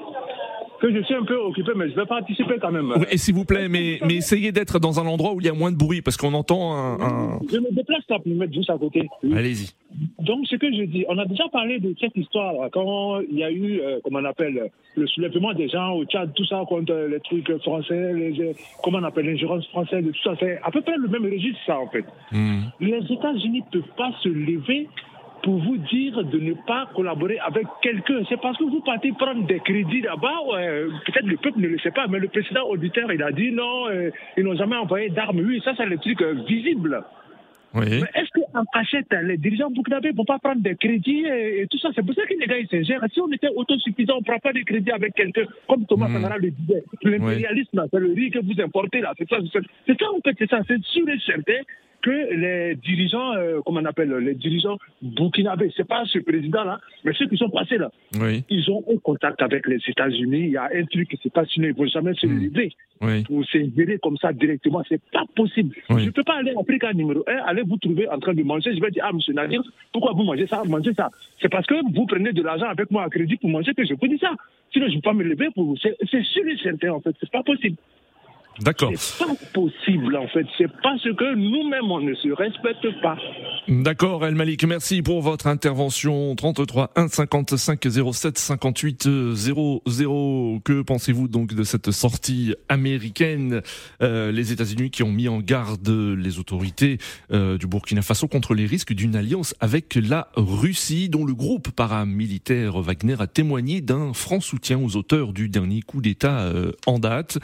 que 0.81 0.93
je 0.93 1.01
suis 1.03 1.15
un 1.15 1.23
peu 1.23 1.35
occupé, 1.35 1.71
mais 1.75 1.89
je 1.89 1.95
vais 1.95 2.05
participer 2.05 2.55
quand 2.59 2.71
même. 2.71 2.93
et 3.11 3.17
s'il 3.17 3.35
vous 3.35 3.45
plaît, 3.45 3.67
mais, 3.69 3.99
mais 4.05 4.15
essayez 4.15 4.51
d'être 4.51 4.79
dans 4.79 4.99
un 4.99 5.05
endroit 5.05 5.33
où 5.33 5.41
il 5.41 5.45
y 5.45 5.49
a 5.49 5.53
moins 5.53 5.71
de 5.71 5.77
bruit, 5.77 6.01
parce 6.01 6.17
qu'on 6.17 6.33
entend 6.33 6.75
un, 6.75 7.39
Je 7.51 7.57
me 7.57 7.73
déplace 7.73 8.03
là 8.09 8.19
pour 8.19 8.27
me 8.27 8.35
mettre 8.35 8.53
juste 8.53 8.69
à 8.69 8.77
côté. 8.77 9.07
Allez-y. 9.23 9.71
Donc, 10.19 10.45
ce 10.47 10.55
que 10.57 10.67
je 10.71 10.83
dis, 10.83 11.05
on 11.07 11.17
a 11.17 11.25
déjà 11.25 11.45
parlé 11.51 11.79
de 11.79 11.95
cette 11.99 12.15
histoire 12.17 12.69
quand 12.71 13.21
il 13.21 13.37
y 13.37 13.43
a 13.43 13.51
eu, 13.51 13.79
euh, 13.79 13.99
comment 14.03 14.19
on 14.19 14.25
appelle, 14.25 14.69
le 14.95 15.07
soulèvement 15.07 15.53
des 15.53 15.69
gens 15.69 15.93
au 15.93 16.05
Tchad, 16.05 16.33
tout 16.33 16.45
ça 16.45 16.63
contre 16.67 16.93
les 16.93 17.19
trucs 17.21 17.49
français, 17.61 18.13
les, 18.13 18.55
comment 18.83 18.99
on 18.99 19.03
appelle, 19.03 19.25
l'ingérence 19.25 19.65
française, 19.67 20.03
tout 20.05 20.23
ça. 20.23 20.35
C'est 20.39 20.59
à 20.61 20.71
peu 20.71 20.81
près 20.81 20.97
le 20.97 21.07
même 21.07 21.23
registre, 21.25 21.59
ça, 21.65 21.79
en 21.79 21.87
fait. 21.87 22.05
Hmm. 22.31 22.63
Les 22.79 22.99
États-Unis 23.09 23.63
ne 23.73 23.79
peuvent 23.79 23.95
pas 23.95 24.11
se 24.21 24.29
lever 24.29 24.87
pour 25.45 25.59
vous 25.59 25.77
dire 25.77 26.23
de 26.23 26.39
ne 26.39 26.53
pas 26.53 26.89
collaborer 26.95 27.37
avec 27.37 27.67
quelqu'un. 27.83 28.23
C'est 28.27 28.41
parce 28.41 28.57
que 28.57 28.63
vous 28.63 28.81
partez 28.81 29.11
prendre 29.11 29.45
des 29.45 29.59
crédits 29.59 30.01
là-bas. 30.01 30.39
Peut-être 31.05 31.27
le 31.27 31.37
peuple 31.37 31.59
ne 31.59 31.67
le 31.67 31.77
sait 31.79 31.91
pas, 31.91 32.07
mais 32.07 32.17
le 32.17 32.29
président 32.29 32.63
auditeur, 32.67 33.13
il 33.13 33.21
a 33.21 33.31
dit 33.31 33.51
non, 33.51 33.87
euh, 33.87 34.09
ils 34.37 34.43
n'ont 34.43 34.55
jamais 34.55 34.75
envoyé 34.75 35.09
d'armes. 35.09 35.39
Oui, 35.39 35.61
ça, 35.63 35.73
c'est 35.77 35.85
le 35.85 35.99
truc 35.99 36.19
euh, 36.23 36.33
visible. 36.47 37.03
Oui. 37.75 37.85
Mais 37.89 38.09
est-ce 38.19 38.29
qu'en 38.33 38.65
cachette, 38.73 39.13
les 39.21 39.37
dirigeants 39.37 39.69
burkinabés 39.69 40.13
ne 40.13 40.17
vont 40.17 40.25
pas 40.25 40.39
prendre 40.39 40.61
des 40.63 40.75
crédits 40.75 41.25
et, 41.27 41.67
tout 41.69 41.77
ça? 41.77 41.89
C'est 41.93 42.03
pour 42.03 42.15
ça 42.15 42.23
que 42.23 42.33
les 42.33 42.47
gars, 42.47 42.57
ils 42.57 42.67
s'ingèrent. 42.67 43.05
Si 43.13 43.21
on 43.21 43.31
était 43.31 43.49
autosuffisant, 43.55 44.15
on 44.15 44.21
ne 44.21 44.23
prend 44.23 44.39
pas 44.39 44.53
de 44.53 44.61
crédits 44.61 44.91
avec 44.91 45.13
quelqu'un, 45.13 45.43
comme 45.67 45.85
Thomas 45.85 46.07
mmh. 46.07 46.41
le 46.41 46.49
disait. 46.49 46.83
L'impérialisme, 47.03 47.85
c'est 47.91 47.99
le 47.99 48.13
riz 48.13 48.31
que 48.31 48.39
vous 48.39 48.59
importez 48.63 49.01
là. 49.01 49.13
C'est 49.19 49.29
ça, 49.29 49.37
c'est 49.53 49.99
ça, 49.99 50.05
en 50.11 50.21
fait, 50.21 50.35
c'est 50.39 50.49
ça. 50.49 50.61
C'est 50.67 50.83
sûr 50.85 51.07
et 51.07 51.19
certain 51.23 51.61
que 52.05 52.35
les 52.35 52.75
dirigeants, 52.75 53.33
euh, 53.33 53.61
comment 53.65 53.79
on 53.81 53.85
appelle, 53.85 54.13
les 54.17 54.35
dirigeants 54.35 54.77
burkinabés, 55.01 55.71
c'est 55.75 55.87
pas 55.87 56.03
ce 56.05 56.19
président-là, 56.19 56.79
mais 57.03 57.13
ceux 57.13 57.27
qui 57.27 57.35
sont 57.35 57.49
passés 57.49 57.77
là, 57.77 57.89
ils 58.47 58.69
ont 58.69 58.83
un 58.93 58.97
contact 58.97 59.41
avec 59.41 59.65
les 59.65 59.79
États-Unis. 59.87 60.41
Il 60.41 60.51
y 60.51 60.57
a 60.57 60.69
un 60.71 60.85
truc 60.85 61.09
qui 61.09 61.17
s'est 61.17 61.31
passé, 61.31 61.53
ils 61.55 61.63
ne 61.63 61.73
vont 61.73 61.87
jamais 61.87 62.13
se 62.13 62.27
livrer 62.27 62.71
oui. 63.01 63.23
pour 63.23 63.43
s'ingérer 63.45 63.97
comme 63.97 64.17
ça 64.17 64.31
directement. 64.33 64.83
C'est 64.87 65.01
pas 65.11 65.23
possible. 65.35 65.75
Je 65.89 65.95
ne 65.95 66.11
peux 66.11 66.23
pas 66.23 66.35
aller 66.35 66.53
en 66.55 66.61
Afrique 66.61 66.83
numéro 66.93 67.23
1, 67.27 67.37
aller 67.47 67.63
vous 67.63 67.77
trouver 67.77 68.07
en 68.07 68.19
train 68.19 68.35
de 68.35 68.43
manger. 68.43 68.75
Je 68.75 68.81
vais 68.81 68.91
dire, 68.91 69.03
ah, 69.07 69.11
monsieur 69.11 69.33
Nadir, 69.33 69.63
pourquoi 69.91 70.13
vous 70.13 70.23
mangez 70.23 70.45
ça, 70.45 70.61
mangez 70.63 70.93
ça? 70.93 71.09
C'est 71.41 71.49
parce 71.49 71.65
que 71.65 71.73
vous 71.91 72.05
prenez 72.05 72.33
de 72.33 72.43
l'argent 72.43 72.67
avec 72.67 72.91
moi 72.91 73.03
à 73.03 73.09
crédit 73.09 73.37
pour 73.37 73.49
manger 73.49 73.73
que 73.73 73.83
je 73.83 73.95
vous 73.95 74.07
dis 74.07 74.19
ça. 74.19 74.31
Sinon, 74.71 74.87
je 74.89 74.91
ne 74.91 74.95
peux 74.97 75.09
pas 75.09 75.13
me 75.13 75.23
lever 75.23 75.49
pour 75.55 75.63
vous. 75.63 75.77
C'est 75.77 76.23
sûr 76.23 76.47
et 76.47 76.57
certain, 76.61 76.91
en 76.91 76.99
fait. 76.99 77.15
C'est 77.19 77.31
pas 77.31 77.41
possible. 77.41 77.77
D'accord. 78.61 78.91
C'est 78.95 79.25
pas 79.25 79.33
possible 79.53 80.15
en 80.15 80.27
fait. 80.27 80.45
C'est 80.57 80.71
parce 80.81 81.03
que 81.03 81.35
nous-mêmes 81.35 81.91
on 81.91 81.99
ne 81.99 82.13
se 82.15 82.29
respecte 82.29 83.01
pas. 83.01 83.17
D'accord, 83.67 84.25
El 84.25 84.35
Malik. 84.35 84.63
Merci 84.63 85.01
pour 85.01 85.21
votre 85.21 85.47
intervention. 85.47 86.35
33 86.35 86.91
1 86.95 87.07
55 87.07 87.85
07 88.13 88.37
58 88.37 89.09
00. 89.33 90.61
Que 90.63 90.81
pensez-vous 90.81 91.27
donc 91.27 91.53
de 91.53 91.63
cette 91.63 91.91
sortie 91.91 92.55
américaine 92.69 93.61
euh, 94.01 94.31
Les 94.31 94.51
États-Unis 94.51 94.89
qui 94.89 95.03
ont 95.03 95.11
mis 95.11 95.27
en 95.27 95.39
garde 95.39 95.89
les 95.89 96.39
autorités 96.39 96.97
euh, 97.31 97.57
du 97.57 97.67
Burkina 97.67 98.01
Faso 98.01 98.27
contre 98.27 98.53
les 98.53 98.65
risques 98.65 98.93
d'une 98.93 99.15
alliance 99.15 99.53
avec 99.59 99.95
la 99.95 100.29
Russie, 100.35 101.09
dont 101.09 101.25
le 101.25 101.33
groupe 101.33 101.71
paramilitaire 101.71 102.79
Wagner 102.79 103.15
a 103.19 103.27
témoigné 103.27 103.81
d'un 103.81 104.13
franc 104.13 104.39
soutien 104.39 104.79
aux 104.79 104.95
auteurs 104.95 105.33
du 105.33 105.49
dernier 105.49 105.81
coup 105.81 106.01
d'État 106.01 106.39
euh, 106.41 106.71
en 106.85 106.99
date. 106.99 107.39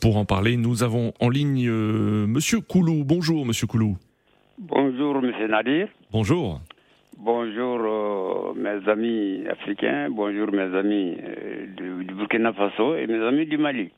Pour 0.00 0.16
en 0.16 0.24
nous 0.42 0.82
avons 0.82 1.12
en 1.20 1.28
ligne 1.28 1.68
euh, 1.68 2.26
Monsieur 2.26 2.60
Koulou. 2.60 3.04
Bonjour, 3.04 3.46
Monsieur 3.46 3.66
Koulou. 3.66 3.96
Bonjour, 4.58 5.20
Monsieur 5.22 5.48
Nadir. 5.48 5.88
Bonjour. 6.10 6.60
Bonjour, 7.18 7.78
euh, 7.80 8.52
mes 8.54 8.90
amis 8.90 9.44
africains. 9.48 10.08
Bonjour, 10.10 10.50
mes 10.52 10.76
amis 10.76 11.16
euh, 11.22 11.66
du, 11.76 12.14
Burkina 12.14 12.52
Faso 12.52 12.96
et 12.96 13.06
mes 13.06 13.22
amis 13.24 13.46
du 13.46 13.58
Mali. 13.58 13.90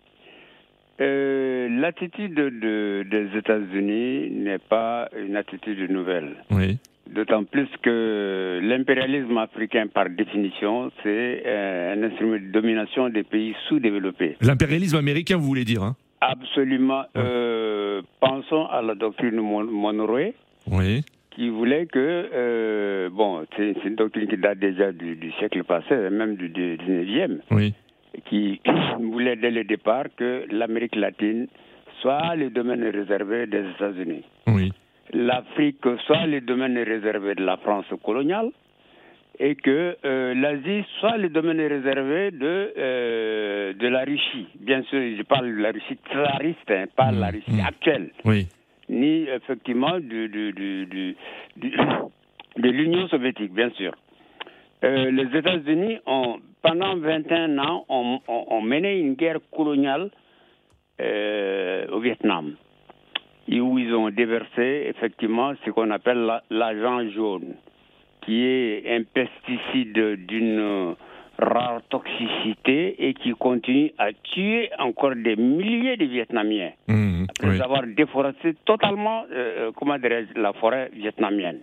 L'attitude 0.99 2.35
des 2.35 3.29
États-Unis 3.37 4.31
n'est 4.31 4.59
pas 4.59 5.09
une 5.19 5.37
attitude 5.37 5.91
nouvelle. 5.91 6.37
Oui. 6.51 6.79
D'autant 7.11 7.45
plus 7.45 7.69
que 7.83 8.61
l'impérialisme 8.63 9.37
africain, 9.37 9.87
par 9.93 10.09
définition, 10.09 10.91
c'est 11.03 11.43
un 11.47 12.03
instrument 12.03 12.37
de 12.37 12.51
domination 12.51 13.11
des 13.11 13.25
pays 13.25 13.55
sous-développés. 13.69 14.37
L'impérialisme 14.41 14.97
américain, 14.97 15.37
vous 15.37 15.45
voulez 15.45 15.65
dire 15.65 15.83
hein? 15.83 15.97
Absolument. 16.21 17.05
Euh, 17.17 18.03
pensons 18.21 18.67
à 18.67 18.83
la 18.83 18.95
doctrine 18.95 19.41
Monroe. 19.41 20.33
Oui. 20.71 21.05
Qui 21.31 21.51
voulait 21.51 21.87
que, 21.87 22.31
euh, 22.33 23.11
bon, 23.11 23.45
c'est 23.57 23.77
une 23.85 23.95
doctrine 23.95 24.27
qui 24.27 24.39
date 24.39 24.59
déjà 24.59 24.91
du, 24.93 25.33
siècle 25.39 25.65
passé, 25.65 25.95
même 26.11 26.37
du 26.37 26.49
19e. 26.49 27.41
Oui. 27.51 27.75
Qui 28.25 28.61
voulait 29.01 29.37
dès 29.37 29.51
le 29.51 29.65
départ 29.65 30.05
que 30.17 30.47
l'Amérique 30.51 30.97
latine 30.97 31.47
soit 32.01 32.35
le 32.37 32.51
domaine 32.51 32.85
réservé 32.85 33.47
des 33.47 33.65
États-Unis. 33.77 34.25
Oui. 34.47 34.73
L'Afrique 35.13 35.85
soit 36.07 36.27
le 36.27 36.41
domaine 36.41 36.79
réservé 36.79 37.35
de 37.35 37.45
la 37.45 37.59
France 37.59 37.87
coloniale 38.03 38.51
et 39.39 39.55
que 39.55 39.97
euh, 40.05 40.35
l'Asie 40.35 40.85
soit 40.99 41.17
le 41.19 41.29
domaine 41.29 41.61
réservé 41.61 42.31
de, 42.31 42.73
euh, 42.77 43.73
de 43.75 43.89
la 43.89 44.05
Russie. 44.05 44.47
Bien 44.61 44.83
sûr, 44.85 45.01
je 45.17 45.23
parle 45.23 45.47
de 45.55 45.63
la 45.63 45.73
Russie 45.73 45.99
tsariste, 46.11 46.71
hein, 46.71 46.87
pas 46.97 47.13
la 47.13 47.29
Russie 47.29 47.51
mmh. 47.51 47.67
actuelle. 47.67 48.11
Oui. 48.25 48.47
Ni 48.89 49.25
effectivement 49.25 49.99
de, 49.99 50.27
de, 50.29 50.51
de, 50.53 51.15
de 52.57 52.69
l'Union 52.71 53.09
soviétique, 53.09 53.53
bien 53.53 53.71
sûr. 53.71 53.93
Euh, 54.85 55.11
les 55.11 55.37
États-Unis 55.37 55.99
ont, 56.07 56.39
pendant 56.63 56.97
21 56.97 57.59
ans, 57.59 57.85
ont, 57.89 58.21
ont, 58.29 58.61
mené 58.61 58.99
une 58.99 59.15
guerre 59.15 59.39
coloniale 59.55 60.11
au 60.99 62.01
Vietnam, 62.01 62.55
où 63.49 63.79
ils 63.79 63.93
ont 63.95 64.09
déversé 64.09 64.87
effectivement 64.89 65.53
ce 65.65 65.71
qu'on 65.71 65.91
appelle 65.91 66.41
l'agent 66.49 67.11
jaune 67.11 67.55
qui 68.27 68.45
est 68.45 68.83
un 68.95 69.05
pesticide 69.05 70.27
d'une 70.27 70.97
rare 71.39 71.81
toxicité 71.89 73.09
et 73.09 73.15
qui 73.15 73.33
continue 73.33 73.93
à 73.99 74.13
tuer 74.13 74.71
encore 74.79 75.15
des 75.15 75.37
milliers 75.37 75.97
de 75.97 76.07
Vietnamiens 76.07 76.73
mmh, 76.89 77.25
après 77.39 77.61
avoir 77.61 77.83
déforesté 77.87 78.55
totalement 78.65 79.25
euh, 79.31 79.71
comment 79.77 79.97
la 80.35 80.53
forêt 80.55 80.91
vietnamienne. 80.95 81.61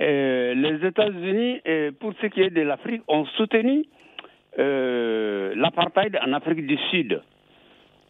Euh, 0.00 0.54
les 0.54 0.86
États-Unis, 0.86 1.60
euh, 1.66 1.90
pour 1.98 2.12
ce 2.20 2.26
qui 2.26 2.42
est 2.42 2.50
de 2.50 2.62
l'Afrique, 2.62 3.02
ont 3.08 3.26
soutenu 3.36 3.84
l'apartheid 4.58 6.18
en 6.26 6.32
Afrique 6.32 6.66
du 6.66 6.78
Sud, 6.90 7.20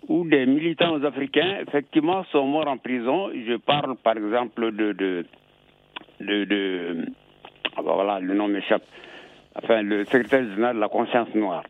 où 0.06 0.24
des 0.28 0.46
militants 0.46 1.02
africains, 1.02 1.56
effectivement, 1.66 2.22
sont 2.30 2.46
morts 2.46 2.68
en 2.68 2.76
prison. 2.76 3.30
Je 3.34 3.56
parle, 3.56 3.96
par 3.96 4.16
exemple, 4.16 4.70
de, 4.70 4.92
de, 4.92 5.24
de 6.20 7.06
voilà, 7.82 8.20
le 8.20 8.34
nom 8.34 8.48
m'échappe, 8.48 8.82
enfin 9.62 9.82
le 9.82 10.04
secrétaire 10.04 10.44
général 10.44 10.76
de 10.76 10.80
la 10.80 10.88
conscience 10.88 11.28
noire. 11.34 11.64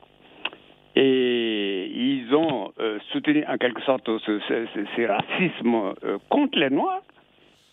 Et 0.95 1.91
ils 1.95 2.35
ont 2.35 2.73
euh, 2.81 2.99
soutenu 3.13 3.45
en 3.47 3.59
quelque 3.59 3.83
sorte 3.83 4.07
ce, 4.07 5.07
racisme 5.07 5.75
euh, 6.05 6.19
contre 6.31 6.59
les 6.59 6.71
Noirs 6.71 7.03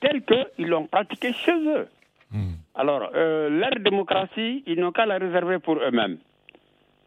tel 0.02 0.24
qu'ils 0.24 0.68
l'ont 0.68 0.88
pratiqué 0.88 1.32
chez 1.32 1.54
eux. 1.54 1.88
Hmm. 2.32 2.56
Alors, 2.76 3.12
euh, 3.16 3.50
leur 3.50 3.72
démocratie, 3.80 4.64
ils 4.68 4.78
n'ont 4.78 4.92
qu'à 4.92 5.06
la 5.06 5.18
réserver 5.20 5.60
pour 5.60 5.78
eux-mêmes. 5.78 6.18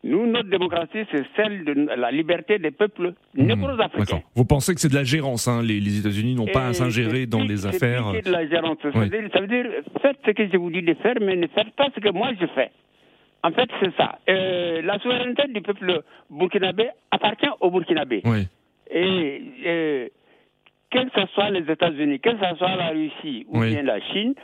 Nous, 0.06 0.26
notre 0.26 0.48
démocratie, 0.48 1.04
c'est 1.10 1.24
celle 1.34 1.64
de 1.64 1.72
la 1.96 2.12
liberté 2.12 2.58
des 2.60 2.70
peuples 2.70 3.14
mmh. 3.34 3.42
négro-africains. 3.42 4.22
Vous 4.36 4.44
pensez 4.44 4.72
que 4.74 4.80
c'est 4.80 4.88
de 4.88 4.94
la 4.94 5.02
gérance, 5.02 5.48
hein 5.48 5.62
les, 5.62 5.98
États-Unis 5.98 6.36
n'ont 6.36 6.46
pas 6.46 6.68
à 6.68 6.72
s'ingérer 6.72 7.26
dans 7.26 7.42
les 7.42 7.66
affaires 7.66 8.12
C'est 8.14 8.26
de 8.26 8.30
la 8.30 8.46
gérance. 8.46 8.78
Ça, 8.82 8.90
veut 8.90 9.46
dire, 9.48 9.66
faites 10.00 10.18
ce 10.24 10.30
que 10.30 10.48
je 10.48 10.56
vous 10.56 10.70
dis 10.70 10.82
de 10.82 10.94
faire, 10.94 11.14
mais 11.20 11.34
ne 11.34 11.48
faites 11.48 11.72
pas 11.74 11.88
ce 11.92 12.00
que 12.00 12.10
moi 12.10 12.30
je 12.40 12.46
fais. 12.54 12.70
En 13.42 13.50
fait, 13.50 13.68
c'est 13.80 13.94
ça. 13.96 14.18
Euh, 14.28 14.80
la 14.82 14.98
souveraineté 15.00 15.42
du 15.52 15.60
peuple 15.60 16.02
burkinabé 16.30 16.88
appartient 17.10 17.50
aux 17.60 17.70
Burkinabés. 17.70 18.22
Oui. 18.24 18.46
Et 18.90 19.42
euh, 19.66 20.08
que 20.90 20.98
ce 21.14 21.26
soit 21.34 21.50
les 21.50 21.70
États-Unis, 21.70 22.20
que 22.20 22.30
ce 22.30 22.56
soit 22.58 22.76
la 22.76 22.88
Russie 22.88 23.46
ou 23.48 23.60
bien 23.60 23.82
la 23.82 24.00
Chine, 24.00 24.34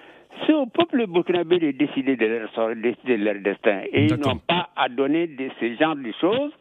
c'est 0.46 0.54
au 0.54 0.66
peuple 0.66 1.06
burkinabé 1.06 1.58
de 1.58 1.70
décider 1.72 2.16
de 2.16 2.26
leur, 2.26 2.74
de 2.74 3.14
leur 3.14 3.34
destin. 3.36 3.82
Et 3.92 4.06
ils 4.06 4.14
n'ont 4.16 4.38
pas 4.38 4.70
à 4.76 4.88
donner 4.88 5.26
de 5.26 5.48
ce 5.60 5.74
genre 5.76 5.96
de 5.96 6.12
choses 6.20 6.52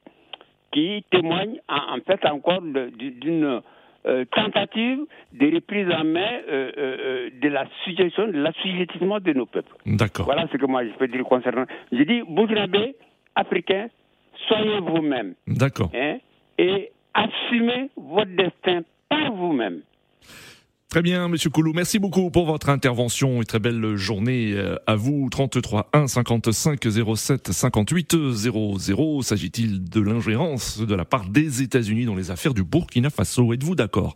qui 0.72 1.04
témoignent 1.12 1.60
en, 1.68 1.98
fait 2.06 2.26
encore 2.26 2.62
d'une 2.62 3.62
euh, 4.06 4.26
tentative 4.32 5.00
de 5.34 5.54
reprise 5.54 5.88
en 5.92 6.04
main 6.04 6.40
euh, 6.50 6.72
euh, 6.78 7.30
de 7.42 7.50
la 7.50 7.66
situation, 7.86 8.28
de 8.28 8.40
l'assujettissement 8.40 9.20
de 9.20 9.34
nos 9.34 9.46
peuples. 9.46 9.76
D'accord. 9.86 10.26
Voilà 10.26 10.48
ce 10.52 10.58
que 10.58 10.66
moi 10.66 10.86
je 10.86 10.92
peux 10.92 11.08
dire 11.08 11.24
concernant. 11.24 11.66
Je 11.92 12.04
dis, 12.04 12.22
Burkinabé, 12.28 12.96
Africains, 13.36 13.88
soyez 14.48 14.80
vous-même. 14.80 15.36
D'accord. 15.48 15.92
Hein, 15.94 16.18
et 16.58 16.92
assumez 17.14 17.90
votre 17.98 18.32
destin 18.32 18.82
par 19.10 19.32
vous-même. 19.34 19.82
Très 20.92 21.02
bien, 21.02 21.30
Monsieur 21.30 21.50
Koulou. 21.50 21.72
Merci 21.72 22.00
beaucoup 22.00 22.30
pour 22.32 22.46
votre 22.46 22.68
intervention 22.68 23.42
et 23.42 23.46
très 23.46 23.60
belle 23.60 23.96
journée 23.96 24.52
euh, 24.58 24.76
à 24.88 24.98
vous. 24.98 25.30
33 25.32 25.88
1 25.94 26.08
55 26.08 26.82
07 27.16 27.48
58 27.54 28.18
00. 28.34 29.22
S'agit-il 29.22 29.90
de 29.90 30.02
l'ingérence 30.02 30.86
de 30.86 30.94
la 30.94 31.06
part 31.06 31.30
des 31.30 31.62
États-Unis 31.62 32.04
dans 32.04 32.16
les 32.16 32.30
affaires 32.30 32.54
du 32.54 32.66
Burkina 32.66 33.10
Faso? 33.10 33.54
Êtes-vous 33.54 33.76
d'accord 33.76 34.16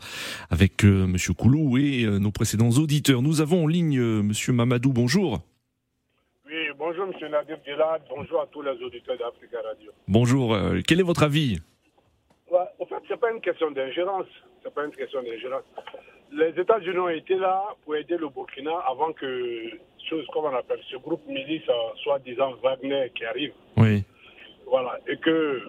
avec 0.51 0.83
euh, 0.83 1.07
Monsieur 1.07 1.31
Koulou 1.31 1.77
et 1.77 2.03
euh, 2.03 2.19
nos 2.19 2.31
précédents 2.31 2.71
auditeurs? 2.71 3.21
Nous 3.21 3.39
avons 3.39 3.63
en 3.63 3.67
ligne 3.67 4.01
Monsieur 4.21 4.51
Mamadou. 4.51 4.91
Bonjour. 4.91 5.39
Oui, 6.45 6.55
bonjour 6.77 7.07
Monsieur 7.07 7.29
Nadir 7.29 7.57
Gélad. 7.65 8.01
Bonjour 8.09 8.41
à 8.41 8.47
tous 8.47 8.61
les 8.61 8.71
auditeurs 8.83 9.17
d'Africa 9.17 9.59
Radio. 9.65 9.91
Bonjour. 10.09 10.57
quel 10.85 10.99
est 10.99 11.03
votre 11.03 11.23
avis? 11.23 11.57
Ouais, 12.51 12.59
En 12.81 12.85
fait, 12.85 13.01
c'est 13.07 13.17
pas 13.17 13.31
une 13.31 13.39
question 13.39 13.71
d'ingérence. 13.71 14.27
C'est 14.61 14.73
pas 14.73 14.83
une 14.83 14.91
question 14.91 15.23
d'ingérence 15.23 15.63
les 16.31 16.59
États-Unis 16.59 16.97
ont 16.97 17.09
été 17.09 17.35
là 17.35 17.63
pour 17.83 17.95
aider 17.95 18.17
le 18.17 18.29
Burkina 18.29 18.77
avant 18.87 19.13
que, 19.13 19.69
chose 20.09 20.25
comme 20.33 20.45
on 20.45 20.55
appelle, 20.55 20.79
ce 20.89 20.97
groupe 20.97 21.25
milice, 21.27 21.63
soi-disant 22.03 22.53
Wagner, 22.63 23.11
qui 23.15 23.25
arrive. 23.25 23.53
Oui. 23.77 24.03
Voilà. 24.65 24.99
Et 25.07 25.17
que 25.17 25.61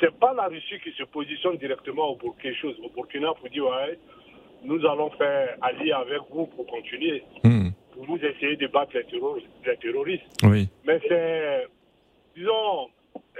c'est 0.00 0.14
pas 0.18 0.32
la 0.34 0.46
Russie 0.46 0.78
qui 0.82 0.92
se 0.92 1.04
positionne 1.04 1.56
directement 1.56 2.10
au 2.10 2.16
Burkina, 2.16 2.54
chose, 2.54 2.76
au 2.84 2.90
Burkina 2.90 3.32
pour 3.34 3.48
dire, 3.48 3.64
ouais, 3.64 3.98
nous 4.64 4.84
allons 4.86 5.10
faire 5.10 5.56
allier 5.60 5.92
avec 5.92 6.20
vous 6.30 6.46
pour 6.46 6.66
continuer. 6.66 7.22
Hmm. 7.44 7.70
Pour 7.92 8.06
vous 8.06 8.18
essayer 8.18 8.56
de 8.56 8.66
battre 8.68 8.94
les, 8.94 9.76
terroristes. 9.76 10.24
Oui. 10.44 10.68
Mais 10.84 10.98
c'est, 11.06 11.66
disons, 12.34 12.88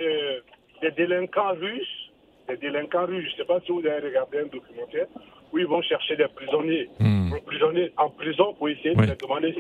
euh, 0.01 0.41
des 0.83 0.91
délinquants 0.91 1.55
russes, 1.55 2.11
des 2.49 2.57
délinquants 2.59 3.07
russes, 3.07 3.25
je 3.29 3.33
ne 3.33 3.37
sais 3.37 3.45
pas 3.45 3.61
si 3.61 3.73
vous 3.73 3.87
avez 3.87 4.09
regardé 4.09 4.41
un 4.41 4.47
documentaire, 4.47 5.07
où 5.53 5.59
ils 5.59 5.67
vont 5.67 5.83
chercher 5.83 6.17
des 6.17 6.29
prisonniers, 6.29 6.89
hmm. 6.99 7.31
prisonniers 7.47 7.93
en 7.97 8.11
prison 8.11 8.55
pour 8.55 8.69
essayer 8.69 8.95
de 8.95 9.03
leur 9.03 9.17
demander 9.17 9.55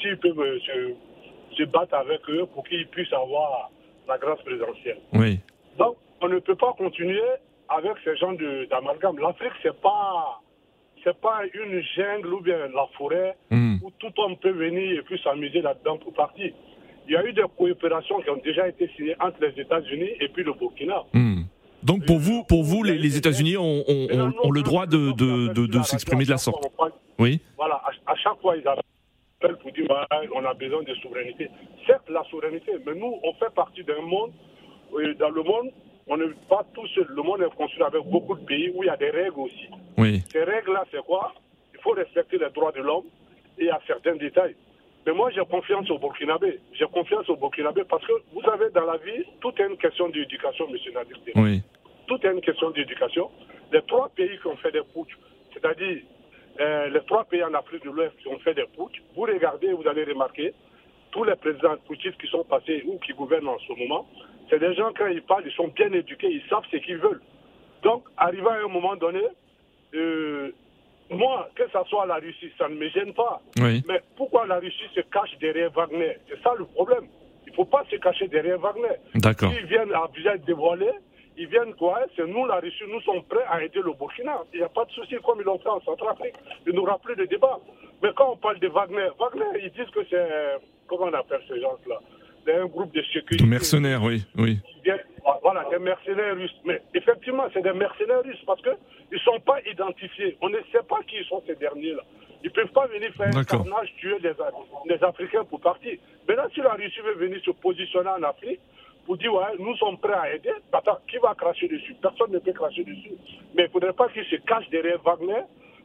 s'ils 0.00 0.16
peuvent 0.18 0.40
euh, 0.40 0.58
se, 1.56 1.64
battre 1.64 1.94
avec 1.94 2.20
eux 2.28 2.46
pour 2.52 2.64
qu'ils 2.64 2.86
puissent 2.88 3.12
avoir 3.12 3.70
la 4.08 4.18
grâce 4.18 4.40
présidentielle. 4.42 4.98
Oui. 5.14 5.40
Donc, 5.78 5.96
on 6.20 6.28
ne 6.28 6.38
peut 6.38 6.56
pas 6.56 6.74
continuer 6.76 7.22
avec 7.68 7.92
ces 8.04 8.16
gens 8.16 8.32
d'amalgame. 8.32 9.18
L'Afrique, 9.18 9.52
c'est 9.62 9.80
pas 9.80 10.40
c'est 11.04 11.20
pas 11.20 11.40
une 11.52 11.82
jungle 11.96 12.32
ou 12.34 12.40
bien 12.40 12.68
la 12.68 12.86
forêt 12.96 13.36
hmm. 13.50 13.76
où 13.82 13.90
tout 13.98 14.12
homme 14.18 14.36
peut 14.36 14.52
venir 14.52 15.00
et 15.00 15.02
puis 15.02 15.20
s'amuser 15.22 15.60
là-dedans 15.60 15.98
pour 15.98 16.12
partir. 16.12 16.52
Il 17.08 17.12
y 17.12 17.16
a 17.16 17.24
eu 17.24 17.32
des 17.32 17.44
coopérations 17.56 18.20
qui 18.20 18.30
ont 18.30 18.36
déjà 18.36 18.68
été 18.68 18.88
signées 18.96 19.16
entre 19.18 19.38
les 19.40 19.60
États-Unis 19.60 20.10
et 20.20 20.28
puis 20.28 20.44
le 20.44 20.52
Burkina. 20.52 21.02
Hmm. 21.12 21.41
Donc 21.82 22.06
pour 22.06 22.18
vous, 22.18 22.44
pour 22.44 22.62
vous, 22.62 22.82
les, 22.82 23.16
États-Unis 23.16 23.56
ont, 23.56 23.84
le 23.88 24.62
droit 24.62 24.86
de, 24.86 25.12
de, 25.12 25.82
s'exprimer 25.82 26.24
de 26.24 26.30
la 26.30 26.38
sorte. 26.38 26.64
Oui. 27.18 27.40
Voilà, 27.56 27.82
à, 28.06 28.14
chaque 28.16 28.40
fois 28.40 28.56
ils 28.56 28.66
appellent 28.66 29.56
pour 29.58 29.72
dire 29.72 29.86
on 30.34 30.44
a 30.44 30.54
besoin 30.54 30.82
de 30.82 30.94
souveraineté. 30.94 31.50
Certes, 31.86 32.08
la 32.08 32.22
souveraineté, 32.24 32.72
mais 32.86 32.94
nous, 32.94 33.18
on 33.22 33.32
fait 33.34 33.52
partie 33.54 33.84
d'un 33.84 34.00
monde, 34.02 34.32
dans 35.18 35.30
le 35.30 35.42
monde, 35.42 35.70
on 36.06 36.16
n'est 36.16 36.34
pas 36.48 36.64
tout 36.74 36.86
seul. 36.88 37.06
Le 37.08 37.22
monde 37.22 37.42
est 37.42 37.54
construit 37.56 37.82
avec 37.82 38.04
beaucoup 38.04 38.34
de 38.34 38.44
pays 38.44 38.72
où 38.74 38.82
il 38.82 38.86
y 38.86 38.90
a 38.90 38.96
des 38.96 39.10
règles 39.10 39.40
aussi. 39.40 39.68
Oui. 39.96 40.22
Ces 40.30 40.42
règles-là, 40.42 40.84
c'est 40.90 41.02
quoi? 41.04 41.32
Il 41.74 41.80
faut 41.80 41.92
respecter 41.92 42.38
les 42.38 42.50
droits 42.50 42.72
de 42.72 42.80
l'homme 42.80 43.04
et 43.58 43.70
à 43.70 43.80
certains 43.86 44.16
détails. 44.16 44.54
Mais 45.06 45.12
moi, 45.12 45.30
j'ai 45.34 45.44
confiance 45.44 45.90
au 45.90 45.98
Burkinabé. 45.98 46.60
J'ai 46.72 46.86
confiance 46.86 47.28
au 47.28 47.36
Burkinabé 47.36 47.82
parce 47.88 48.06
que 48.06 48.12
vous 48.32 48.42
savez, 48.42 48.70
dans 48.70 48.84
la 48.84 48.96
vie, 48.98 49.24
tout 49.40 49.52
est 49.58 49.66
une 49.66 49.76
question 49.76 50.08
d'éducation, 50.08 50.66
M. 50.68 50.76
Nadir. 50.94 51.16
Oui. 51.34 51.62
Tout 52.06 52.18
est 52.26 52.30
une 52.32 52.40
question 52.40 52.70
d'éducation. 52.70 53.30
Les 53.72 53.82
trois 53.82 54.08
pays 54.10 54.38
qui 54.40 54.46
ont 54.46 54.56
fait 54.56 54.72
des 54.72 54.82
putsch, 54.82 55.16
c'est-à-dire 55.52 56.02
euh, 56.60 56.88
les 56.88 57.00
trois 57.06 57.24
pays 57.24 57.42
en 57.42 57.54
Afrique 57.54 57.84
de 57.84 57.90
l'Ouest 57.90 58.14
qui 58.20 58.28
ont 58.28 58.38
fait 58.40 58.54
des 58.54 58.66
putsch, 58.76 59.02
vous 59.14 59.22
regardez, 59.22 59.72
vous 59.72 59.86
allez 59.88 60.04
remarquer, 60.04 60.52
tous 61.10 61.24
les 61.24 61.36
présidents 61.36 61.76
putschistes 61.88 62.20
qui 62.20 62.26
sont 62.26 62.44
passés 62.44 62.82
ou 62.86 62.98
qui 62.98 63.12
gouvernent 63.12 63.48
en 63.48 63.58
ce 63.58 63.72
moment, 63.72 64.06
c'est 64.50 64.58
des 64.58 64.74
gens, 64.74 64.90
quand 64.96 65.06
ils 65.06 65.22
parlent, 65.22 65.44
ils 65.46 65.52
sont 65.52 65.68
bien 65.68 65.92
éduqués, 65.92 66.28
ils 66.28 66.42
savent 66.48 66.64
ce 66.70 66.76
qu'ils 66.78 66.98
veulent. 66.98 67.22
Donc, 67.82 68.04
arrivé 68.16 68.46
à 68.48 68.64
un 68.64 68.68
moment 68.68 68.96
donné, 68.96 69.22
euh, 69.94 70.50
moi, 71.10 71.48
que 71.54 71.64
ce 71.64 71.78
soit 71.88 72.06
la 72.06 72.16
Russie, 72.16 72.50
ça 72.58 72.68
ne 72.68 72.74
me 72.74 72.88
gêne 72.88 73.12
pas. 73.12 73.40
Mais 73.56 74.00
pourquoi 74.16 74.46
la 74.46 74.58
Russie 74.58 74.88
se 74.94 75.00
cache 75.00 75.36
derrière 75.40 75.70
Wagner? 75.72 76.16
C'est 76.28 76.42
ça 76.42 76.54
le 76.58 76.64
problème. 76.64 77.06
Il 77.46 77.50
ne 77.50 77.56
faut 77.56 77.64
pas 77.64 77.84
se 77.90 77.96
cacher 77.96 78.28
derrière 78.28 78.58
Wagner. 78.58 78.96
D'accord. 79.14 79.52
S'ils 79.52 79.66
viennent 79.66 79.92
à 79.92 80.08
visage 80.14 80.40
dévoilé, 80.46 80.90
ils 81.36 81.46
viennent 81.46 81.74
quoi 81.74 82.00
C'est 82.16 82.26
nous, 82.26 82.46
la 82.46 82.56
Russie, 82.56 82.84
nous 82.88 83.00
sommes 83.02 83.22
prêts 83.24 83.44
à 83.48 83.62
aider 83.62 83.80
le 83.82 83.92
Burkina. 83.92 84.42
Il 84.52 84.58
n'y 84.58 84.64
a 84.64 84.68
pas 84.68 84.84
de 84.84 84.90
souci, 84.90 85.14
comme 85.24 85.40
ils 85.40 85.44
l'ont 85.44 85.58
fait 85.58 85.68
en 85.68 85.80
Centrafrique. 85.80 86.34
Il 86.66 86.72
n'y 86.72 86.78
aura 86.78 86.98
plus 86.98 87.16
de 87.16 87.24
débat. 87.24 87.58
Mais 88.02 88.10
quand 88.14 88.32
on 88.32 88.36
parle 88.36 88.58
de 88.58 88.68
Wagner, 88.68 89.08
Wagner, 89.18 89.62
ils 89.62 89.70
disent 89.70 89.90
que 89.94 90.00
c'est. 90.10 90.58
Comment 90.86 91.06
on 91.06 91.14
appelle 91.14 91.40
ces 91.48 91.60
gens-là 91.60 92.00
C'est 92.44 92.54
un 92.54 92.66
groupe 92.66 92.92
de 92.92 93.02
sécurité. 93.02 93.44
De 93.44 93.48
mercenaires, 93.48 94.02
oui. 94.02 94.22
oui. 94.36 94.58
Voilà, 95.42 95.64
des 95.70 95.78
mercenaires 95.78 96.34
russes. 96.34 96.54
Mais 96.64 96.82
effectivement, 96.94 97.44
c'est 97.54 97.62
des 97.62 97.72
mercenaires 97.72 98.22
russes 98.22 98.42
parce 98.46 98.60
qu'ils 98.60 98.76
ne 99.12 99.18
sont 99.18 99.40
pas 99.40 99.60
identifiés. 99.70 100.36
On 100.40 100.48
ne 100.48 100.58
sait 100.70 100.82
pas 100.88 101.00
qui 101.06 101.22
sont 101.24 101.42
ces 101.46 101.54
derniers-là. 101.54 102.02
Ils 102.44 102.48
ne 102.48 102.52
peuvent 102.52 102.72
pas 102.72 102.86
venir 102.88 103.12
faire 103.14 103.36
un 103.36 103.44
carnage, 103.44 103.94
tuer 103.98 104.18
les, 104.18 105.04
Africains 105.04 105.44
pour 105.44 105.60
partir. 105.60 105.96
Maintenant, 106.28 106.48
si 106.52 106.60
la 106.60 106.74
Russie 106.74 107.00
veut 107.04 107.14
venir 107.14 107.40
se 107.44 107.52
positionner 107.52 108.10
en 108.10 108.22
Afrique, 108.24 108.60
pour 109.04 109.16
dire, 109.16 109.34
ouais, 109.34 109.44
nous 109.58 109.76
sommes 109.76 109.98
prêts 109.98 110.12
à 110.12 110.34
aider, 110.34 110.52
attends, 110.72 110.98
qui 111.08 111.18
va 111.18 111.34
cracher 111.34 111.68
dessus? 111.68 111.94
Personne 112.00 112.32
ne 112.32 112.38
peut 112.38 112.52
cracher 112.52 112.84
dessus. 112.84 113.12
Mais 113.54 113.64
il 113.64 113.66
ne 113.66 113.70
faudrait 113.70 113.92
pas 113.92 114.08
qu'ils 114.08 114.24
se 114.24 114.36
cachent 114.36 114.68
derrière 114.70 115.00
Wagner 115.02 115.42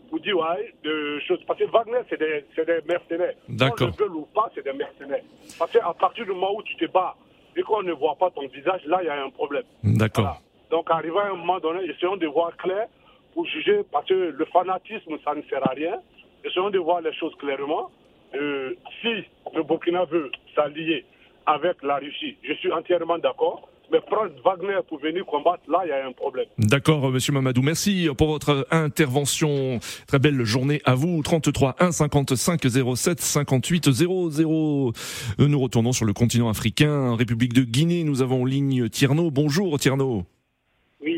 pour 0.09 0.19
dire, 0.19 0.37
ouais, 0.37 0.73
de 0.83 1.19
choses. 1.27 1.39
Parce 1.47 1.59
que 1.59 1.65
Wagner, 1.65 1.99
c'est 2.09 2.19
des, 2.19 2.45
des, 2.55 2.81
mercenaires. 2.87 3.33
D'accord. 3.49 3.91
Qu'on 3.97 4.03
le 4.03 4.09
veut 4.09 4.15
ou 4.17 4.27
pas, 4.33 4.51
c'est 4.53 4.63
des 4.63 4.73
mercenaires. 4.73 5.23
Parce 5.57 5.71
qu'à 5.71 5.93
partir 5.99 6.25
du 6.25 6.31
moment 6.31 6.55
où 6.55 6.63
tu 6.63 6.75
te 6.75 6.85
bats 6.85 7.15
et 7.55 7.61
qu'on 7.63 7.81
ne 7.81 7.93
voit 7.93 8.15
pas 8.15 8.29
ton 8.29 8.47
visage, 8.47 8.81
là, 8.85 8.99
il 9.01 9.07
y 9.07 9.09
a 9.09 9.23
un 9.23 9.29
problème. 9.31 9.63
D'accord. 9.83 10.41
Donc, 10.69 10.89
arrivé 10.91 11.17
à 11.17 11.31
un 11.31 11.35
moment 11.35 11.59
donné, 11.59 11.85
essayons 11.85 12.17
de 12.17 12.27
voir 12.27 12.55
clair 12.57 12.87
pour 13.33 13.45
juger, 13.45 13.81
parce 13.91 14.05
que 14.07 14.13
le 14.13 14.45
fanatisme, 14.45 15.17
ça 15.23 15.33
ne 15.33 15.41
sert 15.43 15.67
à 15.67 15.73
rien. 15.73 15.99
Essayons 16.43 16.69
de 16.69 16.79
voir 16.79 17.01
les 17.01 17.13
choses 17.13 17.33
clairement. 17.35 17.89
Euh, 18.35 18.75
si 19.01 19.23
le 19.55 19.63
Burkina 19.63 20.05
veut 20.05 20.31
s'allier 20.53 21.05
avec 21.47 21.81
la 21.81 21.95
Russie, 21.95 22.35
je 22.43 22.53
suis 22.53 22.71
entièrement 22.71 23.17
d'accord. 23.17 23.69
Mais 23.89 24.01
prendre 24.01 24.31
Wagner 24.43 24.79
pour 24.89 24.99
venir 24.99 25.25
combattre, 25.25 25.63
là, 25.69 25.79
il 25.85 25.87
y 25.87 25.91
a 25.93 26.05
un 26.05 26.11
problème. 26.11 26.47
D'accord, 26.57 27.09
Monsieur 27.09 27.31
Mamadou. 27.31 27.61
Merci 27.61 28.09
pour 28.17 28.27
votre 28.27 28.67
intervention. 28.69 29.79
Très 30.07 30.19
belle 30.19 30.43
journée 30.43 30.81
à 30.83 30.93
vous. 30.93 31.21
33 31.23 31.77
1 31.79 31.93
55 31.93 32.61
07 32.95 33.21
58 33.21 33.91
00. 33.91 34.91
Nous 35.39 35.59
retournons 35.59 35.93
sur 35.93 36.03
le 36.03 36.11
continent 36.11 36.49
africain, 36.49 37.15
République 37.15 37.53
de 37.53 37.61
Guinée. 37.61 38.03
Nous 38.03 38.21
avons 38.21 38.43
ligne 38.43 38.89
Tierno. 38.89 39.31
Bonjour, 39.31 39.79
Tierno. 39.79 40.25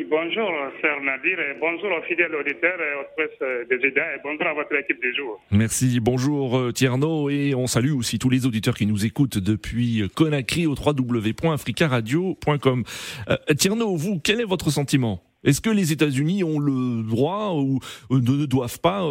Bonjour, 0.09 0.49
Sir 0.81 0.99
Nadir, 1.03 1.39
et 1.39 1.53
bonjour 1.59 1.91
aux 1.91 2.01
fidèles 2.01 2.33
auditeurs 2.33 2.81
et 2.81 2.95
aux 2.95 3.03
presse 3.15 3.37
des 3.69 3.75
EDA, 3.75 4.15
et 4.15 4.19
bonjour 4.23 4.47
à 4.47 4.55
votre 4.55 4.75
équipe 4.75 4.99
du 4.99 5.15
jour. 5.15 5.39
Merci, 5.51 5.99
bonjour 6.01 6.57
euh, 6.57 6.71
Tierno, 6.71 7.29
et 7.29 7.53
on 7.53 7.67
salue 7.67 7.91
aussi 7.91 8.17
tous 8.17 8.31
les 8.31 8.47
auditeurs 8.47 8.73
qui 8.73 8.87
nous 8.87 9.05
écoutent 9.05 9.37
depuis 9.37 10.01
Conakry 10.15 10.65
au 10.65 10.73
www.africaradio.com. 10.73 12.83
Euh, 13.29 13.35
Tierno, 13.55 13.95
vous, 13.95 14.19
quel 14.19 14.41
est 14.41 14.45
votre 14.45 14.71
sentiment? 14.71 15.21
Est-ce 15.43 15.61
que 15.61 15.69
les 15.69 15.91
États-Unis 15.91 16.43
ont 16.43 16.57
le 16.57 17.07
droit 17.07 17.53
ou 17.53 17.79
ne 18.09 18.47
doivent 18.47 18.81
pas 18.81 19.03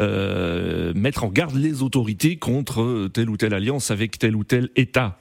euh, 0.00 0.92
mettre 0.94 1.22
en 1.22 1.28
garde 1.28 1.54
les 1.54 1.84
autorités 1.84 2.38
contre 2.38 3.06
telle 3.14 3.30
ou 3.30 3.36
telle 3.36 3.54
alliance 3.54 3.92
avec 3.92 4.18
tel 4.18 4.34
ou 4.34 4.42
tel 4.42 4.70
État? 4.74 5.16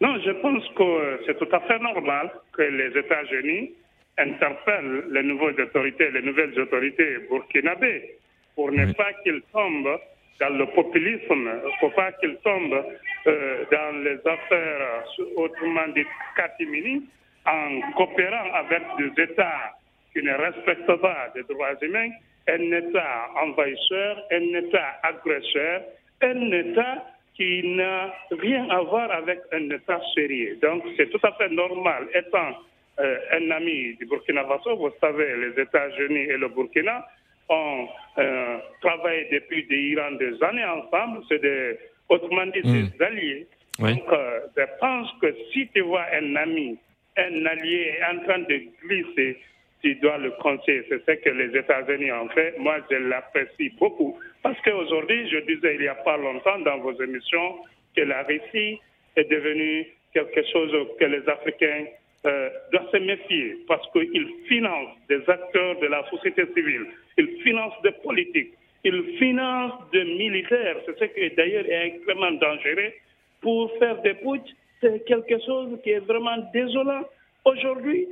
Non, 0.00 0.14
je 0.24 0.30
pense 0.40 0.62
que 0.76 1.18
c'est 1.26 1.36
tout 1.36 1.52
à 1.52 1.58
fait 1.62 1.80
normal 1.80 2.30
que 2.52 2.62
les 2.62 2.96
États-Unis 2.96 3.72
interpellent 4.18 5.04
les 5.10 5.22
nouvelles 5.22 5.60
autorités, 5.60 6.10
les 6.10 6.22
nouvelles 6.22 6.58
autorités 6.58 7.18
burkinabées 7.30 8.18
pour 8.54 8.72
ne 8.72 8.92
pas 8.92 9.12
qu'ils 9.22 9.42
tombent 9.52 10.00
dans 10.40 10.56
le 10.56 10.66
populisme, 10.66 11.48
pour 11.80 11.92
pas 11.94 12.12
qu'ils 12.12 12.36
tombent 12.44 12.84
euh, 13.26 13.64
dans 13.70 14.02
les 14.02 14.18
affaires, 14.26 15.04
autrement 15.36 15.88
dit, 15.94 16.04
catimini, 16.36 17.04
en 17.46 17.80
coopérant 17.92 18.52
avec 18.54 18.82
des 18.98 19.22
États 19.22 19.74
qui 20.12 20.22
ne 20.22 20.32
respectent 20.32 21.00
pas 21.00 21.32
les 21.34 21.42
droits 21.42 21.74
humains, 21.82 22.10
un 22.48 22.72
État 22.72 23.28
envahisseur, 23.42 24.24
un 24.32 24.58
État 24.58 25.00
agresseur, 25.02 25.82
un 26.22 26.50
État 26.52 27.04
qui 27.34 27.62
n'a 27.76 28.12
rien 28.30 28.68
à 28.70 28.80
voir 28.80 29.10
avec 29.12 29.40
un 29.52 29.70
État 29.70 30.00
sérieux. 30.14 30.58
Donc 30.62 30.82
c'est 30.96 31.10
tout 31.10 31.20
à 31.22 31.32
fait 31.32 31.50
normal, 31.50 32.08
étant 32.14 32.56
un 32.98 33.50
ami 33.50 33.94
du 33.94 34.06
Burkina 34.06 34.44
Faso, 34.44 34.76
vous 34.76 34.90
savez, 35.00 35.36
les 35.36 35.62
États-Unis 35.62 36.30
et 36.30 36.36
le 36.36 36.48
Burkina 36.48 37.06
ont 37.48 37.88
euh, 38.18 38.58
travaillé 38.80 39.28
depuis 39.32 39.64
des, 39.66 39.94
des 40.18 40.42
années 40.42 40.64
ensemble, 40.64 41.22
c'est 41.28 41.40
des, 41.40 41.78
autrement 42.08 42.46
dit 42.46 42.62
des 42.62 42.82
hmm. 42.82 43.02
alliés. 43.02 43.46
Donc 43.78 44.12
euh, 44.12 44.40
je 44.56 44.64
pense 44.80 45.08
que 45.20 45.34
si 45.52 45.68
tu 45.68 45.80
vois 45.82 46.04
un 46.12 46.36
ami, 46.36 46.76
un 47.16 47.46
allié 47.46 47.94
en 48.12 48.18
train 48.24 48.40
de 48.40 48.60
glisser, 48.82 49.38
tu 49.82 49.94
dois 49.96 50.18
le 50.18 50.32
conseiller. 50.42 50.84
C'est 50.88 51.04
ce 51.06 51.12
que 51.12 51.30
les 51.30 51.56
États-Unis 51.56 52.10
ont 52.10 52.28
fait. 52.30 52.58
Moi, 52.58 52.78
je 52.90 52.96
l'apprécie 52.96 53.70
beaucoup. 53.78 54.18
Parce 54.42 54.60
qu'aujourd'hui, 54.62 55.28
je 55.30 55.38
disais 55.38 55.76
il 55.76 55.82
n'y 55.82 55.88
a 55.88 55.94
pas 55.94 56.16
longtemps 56.16 56.58
dans 56.60 56.78
vos 56.78 57.00
émissions 57.00 57.58
que 57.94 58.02
la 58.02 58.24
Russie 58.24 58.80
est 59.16 59.30
devenue 59.30 59.86
quelque 60.12 60.42
chose 60.52 60.72
que 60.98 61.04
les 61.04 61.28
Africains 61.28 61.84
euh, 62.26 62.50
doivent 62.72 62.90
se 62.90 62.96
méfier 62.96 63.58
parce 63.68 63.86
qu'ils 63.92 64.28
financent 64.48 64.96
des 65.08 65.20
acteurs 65.28 65.78
de 65.80 65.86
la 65.86 66.04
société 66.10 66.44
civile, 66.54 66.86
ils 67.16 67.40
financent 67.42 67.80
des 67.82 67.92
politiques, 67.92 68.52
ils 68.84 69.04
financent 69.18 69.90
des 69.92 70.04
militaires. 70.04 70.76
C'est 70.84 70.98
ce 70.98 71.04
qui 71.04 71.34
d'ailleurs 71.36 71.64
est 71.66 71.86
extrêmement 71.88 72.32
dangereux 72.32 72.92
pour 73.40 73.72
faire 73.78 74.00
des 74.02 74.14
putsch. 74.14 74.50
C'est 74.80 75.04
quelque 75.06 75.38
chose 75.44 75.78
qui 75.82 75.90
est 75.90 76.00
vraiment 76.00 76.38
désolant. 76.52 77.02
Aujourd'hui, 77.44 78.08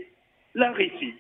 la 0.54 0.72
Russie, 0.72 1.14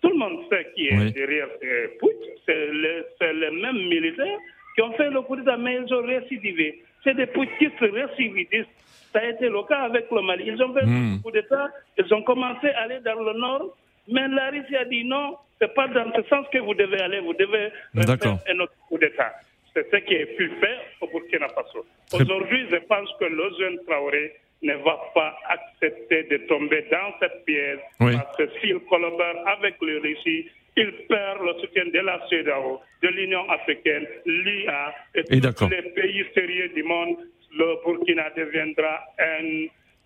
tout 0.00 0.10
le 0.10 0.16
monde 0.16 0.40
sait 0.48 0.66
qui 0.74 0.88
est 0.88 1.10
derrière 1.10 1.48
ces 1.60 1.88
putsch. 1.98 2.24
C'est 2.46 3.32
les 3.32 3.50
mêmes 3.50 3.88
militaires 3.88 4.38
qui 4.76 4.82
ont 4.82 4.92
fait 4.92 5.10
le 5.10 5.22
coup 5.22 5.34
d'État, 5.34 5.56
mais 5.56 5.76
ils 5.76 5.92
ont 5.92 6.02
récidivé. 6.02 6.82
C'est 7.04 7.14
des 7.14 7.26
putschistes 7.26 7.80
récidivistes. 7.80 8.68
Ça 9.12 9.20
a 9.20 9.24
été 9.24 9.48
le 9.48 9.62
cas 9.66 9.82
avec 9.84 10.10
le 10.10 10.20
Mali. 10.22 10.44
Ils 10.46 10.62
ont 10.62 10.72
fait 10.74 10.84
le 10.84 11.22
coup 11.22 11.30
d'État, 11.30 11.68
ils 11.96 12.14
ont 12.14 12.22
commencé 12.22 12.68
à 12.68 12.82
aller 12.82 13.00
dans 13.00 13.20
le 13.20 13.32
nord, 13.38 13.76
mais 14.06 14.28
la 14.28 14.50
Russie 14.50 14.76
a 14.76 14.84
dit 14.84 15.04
non, 15.04 15.36
c'est 15.58 15.72
pas 15.74 15.88
dans 15.88 16.12
ce 16.14 16.22
sens 16.28 16.46
que 16.52 16.58
vous 16.58 16.74
devez 16.74 17.00
aller, 17.00 17.20
vous 17.20 17.34
devez 17.34 17.70
faire 17.94 18.38
un 18.48 18.60
autre 18.60 18.74
coup 18.88 18.98
d'État. 18.98 19.32
C'est 19.74 19.90
ce 19.90 19.96
qui 19.96 20.14
est 20.14 20.36
pu 20.36 20.50
faire 20.60 20.80
au 21.00 21.06
Burkina 21.08 21.48
Faso. 21.48 21.86
Aujourd'hui, 22.12 22.66
je 22.70 22.76
pense 22.86 23.08
que 23.18 23.24
le 23.24 23.50
jeune 23.58 23.78
Traoré 23.86 24.34
ne 24.62 24.74
va 24.74 24.98
pas 25.14 25.36
accepter 25.48 26.24
de 26.24 26.38
tomber 26.48 26.84
dans 26.90 27.14
cette 27.20 27.44
pièce 27.44 27.78
parce 27.98 28.36
que 28.36 28.48
s'il 28.60 28.78
collabore 28.80 29.46
avec 29.46 29.76
le 29.80 29.98
Russie, 30.00 30.46
il 30.78 30.92
perd 31.08 31.42
le 31.42 31.52
soutien 31.60 31.86
de 31.86 31.98
la 31.98 32.20
CEDAO, 32.28 32.80
de 33.02 33.08
l'Union 33.08 33.48
africaine, 33.50 34.06
l'IA 34.26 34.94
et, 35.14 35.22
tous 35.24 35.68
les 35.68 35.82
pays 35.90 36.24
sérieux 36.34 36.68
du 36.74 36.82
monde. 36.82 37.16
Le 37.56 37.82
Burkina 37.84 38.30
deviendra 38.36 39.00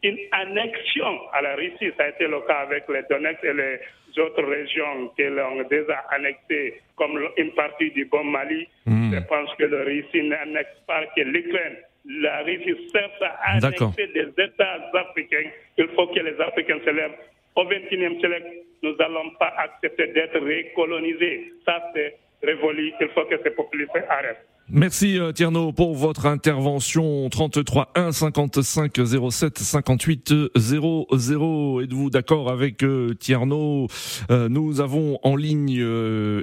une 0.02 0.18
annexion 0.32 1.28
à 1.32 1.42
la 1.42 1.54
Russie. 1.56 1.92
Ça 1.96 2.04
a 2.04 2.08
été 2.08 2.26
le 2.26 2.40
cas 2.46 2.60
avec 2.66 2.84
les 2.88 3.02
Donetsk 3.10 3.44
et 3.44 3.52
les 3.52 3.78
autres 4.18 4.44
régions 4.44 5.08
qui 5.16 5.24
l'ont 5.24 5.62
déjà 5.68 6.04
annexé 6.10 6.80
comme 6.96 7.18
une 7.36 7.52
partie 7.52 7.90
du 7.90 8.04
bon 8.06 8.24
Mali. 8.24 8.66
Hmm. 8.86 9.12
Je 9.12 9.20
pense 9.26 9.54
que 9.56 9.64
la 9.64 9.84
Russie 9.84 10.22
n'annexe 10.22 10.80
pas 10.86 11.04
que 11.14 11.22
l'Ukraine 11.22 11.76
la 12.04 12.42
Russie 12.42 12.74
cherche 12.92 13.22
à 13.22 13.52
annexer 13.52 14.06
des 14.08 14.28
États 14.42 14.90
africains. 14.94 15.50
Il 15.78 15.88
faut 15.94 16.06
que 16.08 16.20
les 16.20 16.40
Africains 16.40 16.80
se 16.84 16.90
lèvent. 16.90 17.16
Au 17.56 17.64
XXIe 17.64 18.18
siècle, 18.20 18.44
nous 18.82 18.96
n'allons 18.96 19.30
pas 19.38 19.52
accepter 19.58 20.08
d'être 20.08 20.38
récolonisés. 20.40 21.52
Ça, 21.64 21.82
c'est 21.94 22.18
révolu. 22.42 22.92
Il 23.00 23.08
faut 23.08 23.24
que 23.24 23.36
ces 23.42 23.50
populistes 23.50 23.90
arrêtent. 24.08 24.46
Merci 24.68 25.18
euh, 25.18 25.32
Tierno 25.32 25.72
pour 25.72 25.94
votre 25.94 26.24
intervention 26.24 27.28
33 27.28 27.90
1 27.94 28.12
55 28.12 28.92
07 29.30 29.58
58 29.58 30.34
00. 30.56 31.82
Êtes-vous 31.82 32.10
d'accord 32.10 32.50
avec 32.50 32.82
euh, 32.82 33.12
Tierno 33.14 33.88
euh, 34.30 34.48
Nous 34.48 34.80
avons 34.80 35.18
en 35.24 35.36
ligne 35.36 35.84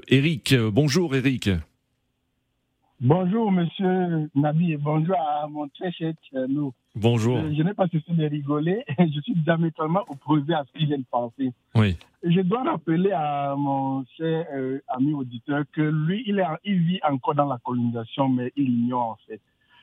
Eric. 0.10 0.54
Bonjour 0.56 1.15
Eric. 1.15 1.50
Bonjour, 3.02 3.52
monsieur 3.52 4.30
Nabi, 4.36 4.74
et 4.74 4.78
bonjour 4.78 5.15
à 5.15 5.48
mon 5.48 5.69
très 5.69 5.91
cher. 5.93 6.13
Bonjour. 6.95 7.38
Je, 7.38 7.62
n'ai 7.62 7.73
pas 7.73 7.88
cessé 7.88 8.12
de 8.12 8.25
rigoler. 8.25 8.84
Je 8.99 9.21
suis 9.21 9.36
diamétralement 9.36 10.04
opposé 10.08 10.54
à 10.54 10.65
ce 10.65 10.78
qu'il 10.78 10.88
vient 10.88 10.97
de 10.97 11.06
penser. 11.10 11.54
Oui. 11.75 11.97
Je 12.23 12.41
dois 12.41 12.63
rappeler 12.63 13.12
à 13.12 13.56
mon 13.56 14.04
cher 14.17 14.45
euh, 14.54 14.80
ami 14.88 15.13
auditeur 15.13 15.63
que 15.71 15.82
lui, 15.82 16.23
il, 16.25 16.43
il 16.65 16.80
vit 16.80 16.99
encore 17.04 17.36
dans 17.36 17.47
la 17.47 17.58
colonisation, 17.63 18.28
mais 18.28 18.52
il 18.56 18.69
ignore 18.69 19.10
en 19.12 19.17
fait. 19.28 19.39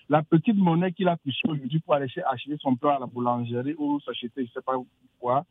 La 0.08 0.22
petite 0.22 0.56
monnaie 0.56 0.92
qu'il 0.92 1.08
a 1.08 1.16
touchée 1.16 1.48
aujourd'hui 1.48 1.80
pour 1.80 1.94
aller 1.94 2.06
acheter 2.30 2.56
son 2.60 2.76
pain 2.76 2.96
à 2.96 2.98
la 3.00 3.06
boulangerie 3.06 3.74
ou 3.78 3.98
s'acheter, 4.00 4.30
je 4.36 4.42
ne 4.42 4.46
sais 4.48 4.60
pas 4.64 4.74
quoi, 5.18 5.44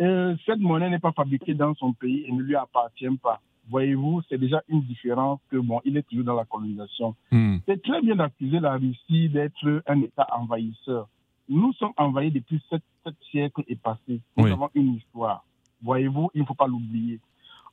euh, 0.00 0.34
cette 0.46 0.60
monnaie 0.60 0.88
n'est 0.88 0.98
pas 0.98 1.12
fabriquée 1.12 1.54
dans 1.54 1.74
son 1.74 1.92
pays 1.92 2.24
et 2.26 2.32
ne 2.32 2.42
lui 2.42 2.56
appartient 2.56 3.16
pas. 3.22 3.40
Voyez-vous, 3.68 4.22
c'est 4.28 4.38
déjà 4.38 4.62
une 4.68 4.82
différence 4.82 5.40
que, 5.50 5.56
bon, 5.56 5.80
il 5.84 5.96
est 5.96 6.02
toujours 6.02 6.24
dans 6.24 6.34
la 6.34 6.44
colonisation. 6.44 7.14
Hmm. 7.30 7.58
C'est 7.66 7.82
très 7.82 8.02
bien 8.02 8.16
d'accuser 8.16 8.60
la 8.60 8.76
Russie 8.76 9.28
d'être 9.28 9.82
un 9.86 10.00
État 10.02 10.26
envahisseur. 10.36 11.08
Nous 11.48 11.72
sommes 11.74 11.92
envahis 11.96 12.30
depuis 12.30 12.62
sept, 12.70 12.82
siècles 13.30 13.62
et 13.68 13.76
passés. 13.76 14.20
Nous 14.36 14.46
avons 14.46 14.70
une 14.74 14.94
histoire. 14.94 15.44
Voyez-vous, 15.82 16.30
il 16.34 16.42
ne 16.42 16.46
faut 16.46 16.54
pas 16.54 16.66
l'oublier. 16.66 17.20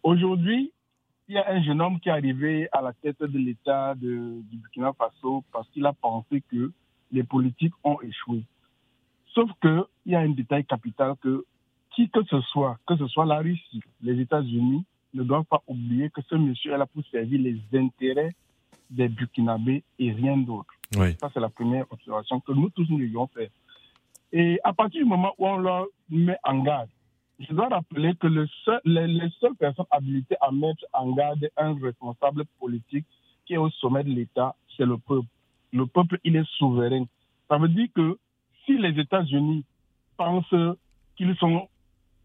Aujourd'hui, 0.04 0.72
il 1.28 1.36
y 1.36 1.38
a 1.38 1.50
un 1.52 1.62
jeune 1.62 1.80
homme 1.80 2.00
qui 2.00 2.10
est 2.10 2.12
arrivé 2.12 2.68
à 2.72 2.82
la 2.82 2.94
tête 2.94 3.22
de 3.22 3.38
l'État 3.38 3.94
du 3.96 4.42
Burkina 4.52 4.94
Faso 4.94 5.44
parce 5.52 5.70
qu'il 5.70 5.86
a 5.86 5.94
pensé 5.94 6.42
que 6.50 6.72
les 7.12 7.24
politiques 7.24 7.74
ont 7.84 8.02
échoué. 8.02 8.44
Sauf 9.34 9.50
qu'il 9.62 9.84
y 10.08 10.16
a 10.16 10.20
un 10.20 10.30
détail 10.30 10.66
capital 10.66 11.16
que 11.22 11.46
qui 11.92 12.10
que 12.10 12.24
ce 12.24 12.42
soit, 12.42 12.78
que 12.88 12.96
ce 12.98 13.08
soit 13.08 13.26
la 13.26 13.40
Russie, 13.40 13.82
les 14.02 14.20
États-Unis, 14.20 14.86
ne 15.14 15.24
doivent 15.24 15.46
pas 15.46 15.62
oublier 15.68 16.10
que 16.10 16.22
ce 16.30 16.36
monsieur 16.36 16.74
est 16.74 16.78
là 16.78 16.86
pour 16.86 17.04
servir 17.12 17.42
les 17.42 17.60
intérêts 17.78 18.36
des 18.90 19.08
Burkinabés 19.08 19.84
et 20.00 20.12
rien 20.12 20.38
d'autre. 20.38 20.74
Ça, 21.20 21.30
c'est 21.34 21.40
la 21.40 21.50
première 21.50 21.86
observation 21.92 22.40
que 22.40 22.52
nous 22.52 22.70
tous 22.70 22.86
nous 22.90 23.00
devions 23.00 23.28
faire. 23.28 23.50
Et 24.32 24.60
à 24.64 24.74
partir 24.74 25.04
du 25.04 25.10
moment 25.10 25.34
où 25.38 25.48
on 25.48 25.58
leur 25.58 25.86
met 26.10 26.38
en 26.44 26.60
garde, 26.60 26.90
je 27.40 27.54
dois 27.54 27.70
rappeler 27.70 28.14
que 28.16 28.28
le 28.28 28.48
seul, 28.66 28.82
les, 28.86 29.08
les, 29.08 29.30
seules 29.40 29.56
personnes 29.56 29.86
habilitées 29.92 30.36
à 30.42 30.52
mettre 30.52 30.84
en 30.94 31.12
garde 31.14 31.50
un 31.58 31.80
responsable 31.80 32.44
politique 32.60 33.06
qui 33.46 33.54
est 33.54 33.58
au 33.58 33.70
sommet 33.70 34.04
de 34.04 34.10
l'État, 34.10 34.56
c'est 34.76 34.86
le 34.86 34.98
peuple. 34.98 35.28
Le 35.72 35.86
peuple, 35.86 36.20
il 36.24 36.36
est 36.36 36.48
souverain. 36.58 37.06
Ça 37.48 37.58
veut 37.58 37.70
dire 37.70 37.88
que 37.96 38.18
si 38.66 38.78
les 38.78 39.00
États-Unis 39.00 39.64
pensent 40.18 40.78
qu'ils 41.16 41.36
sont 41.38 41.68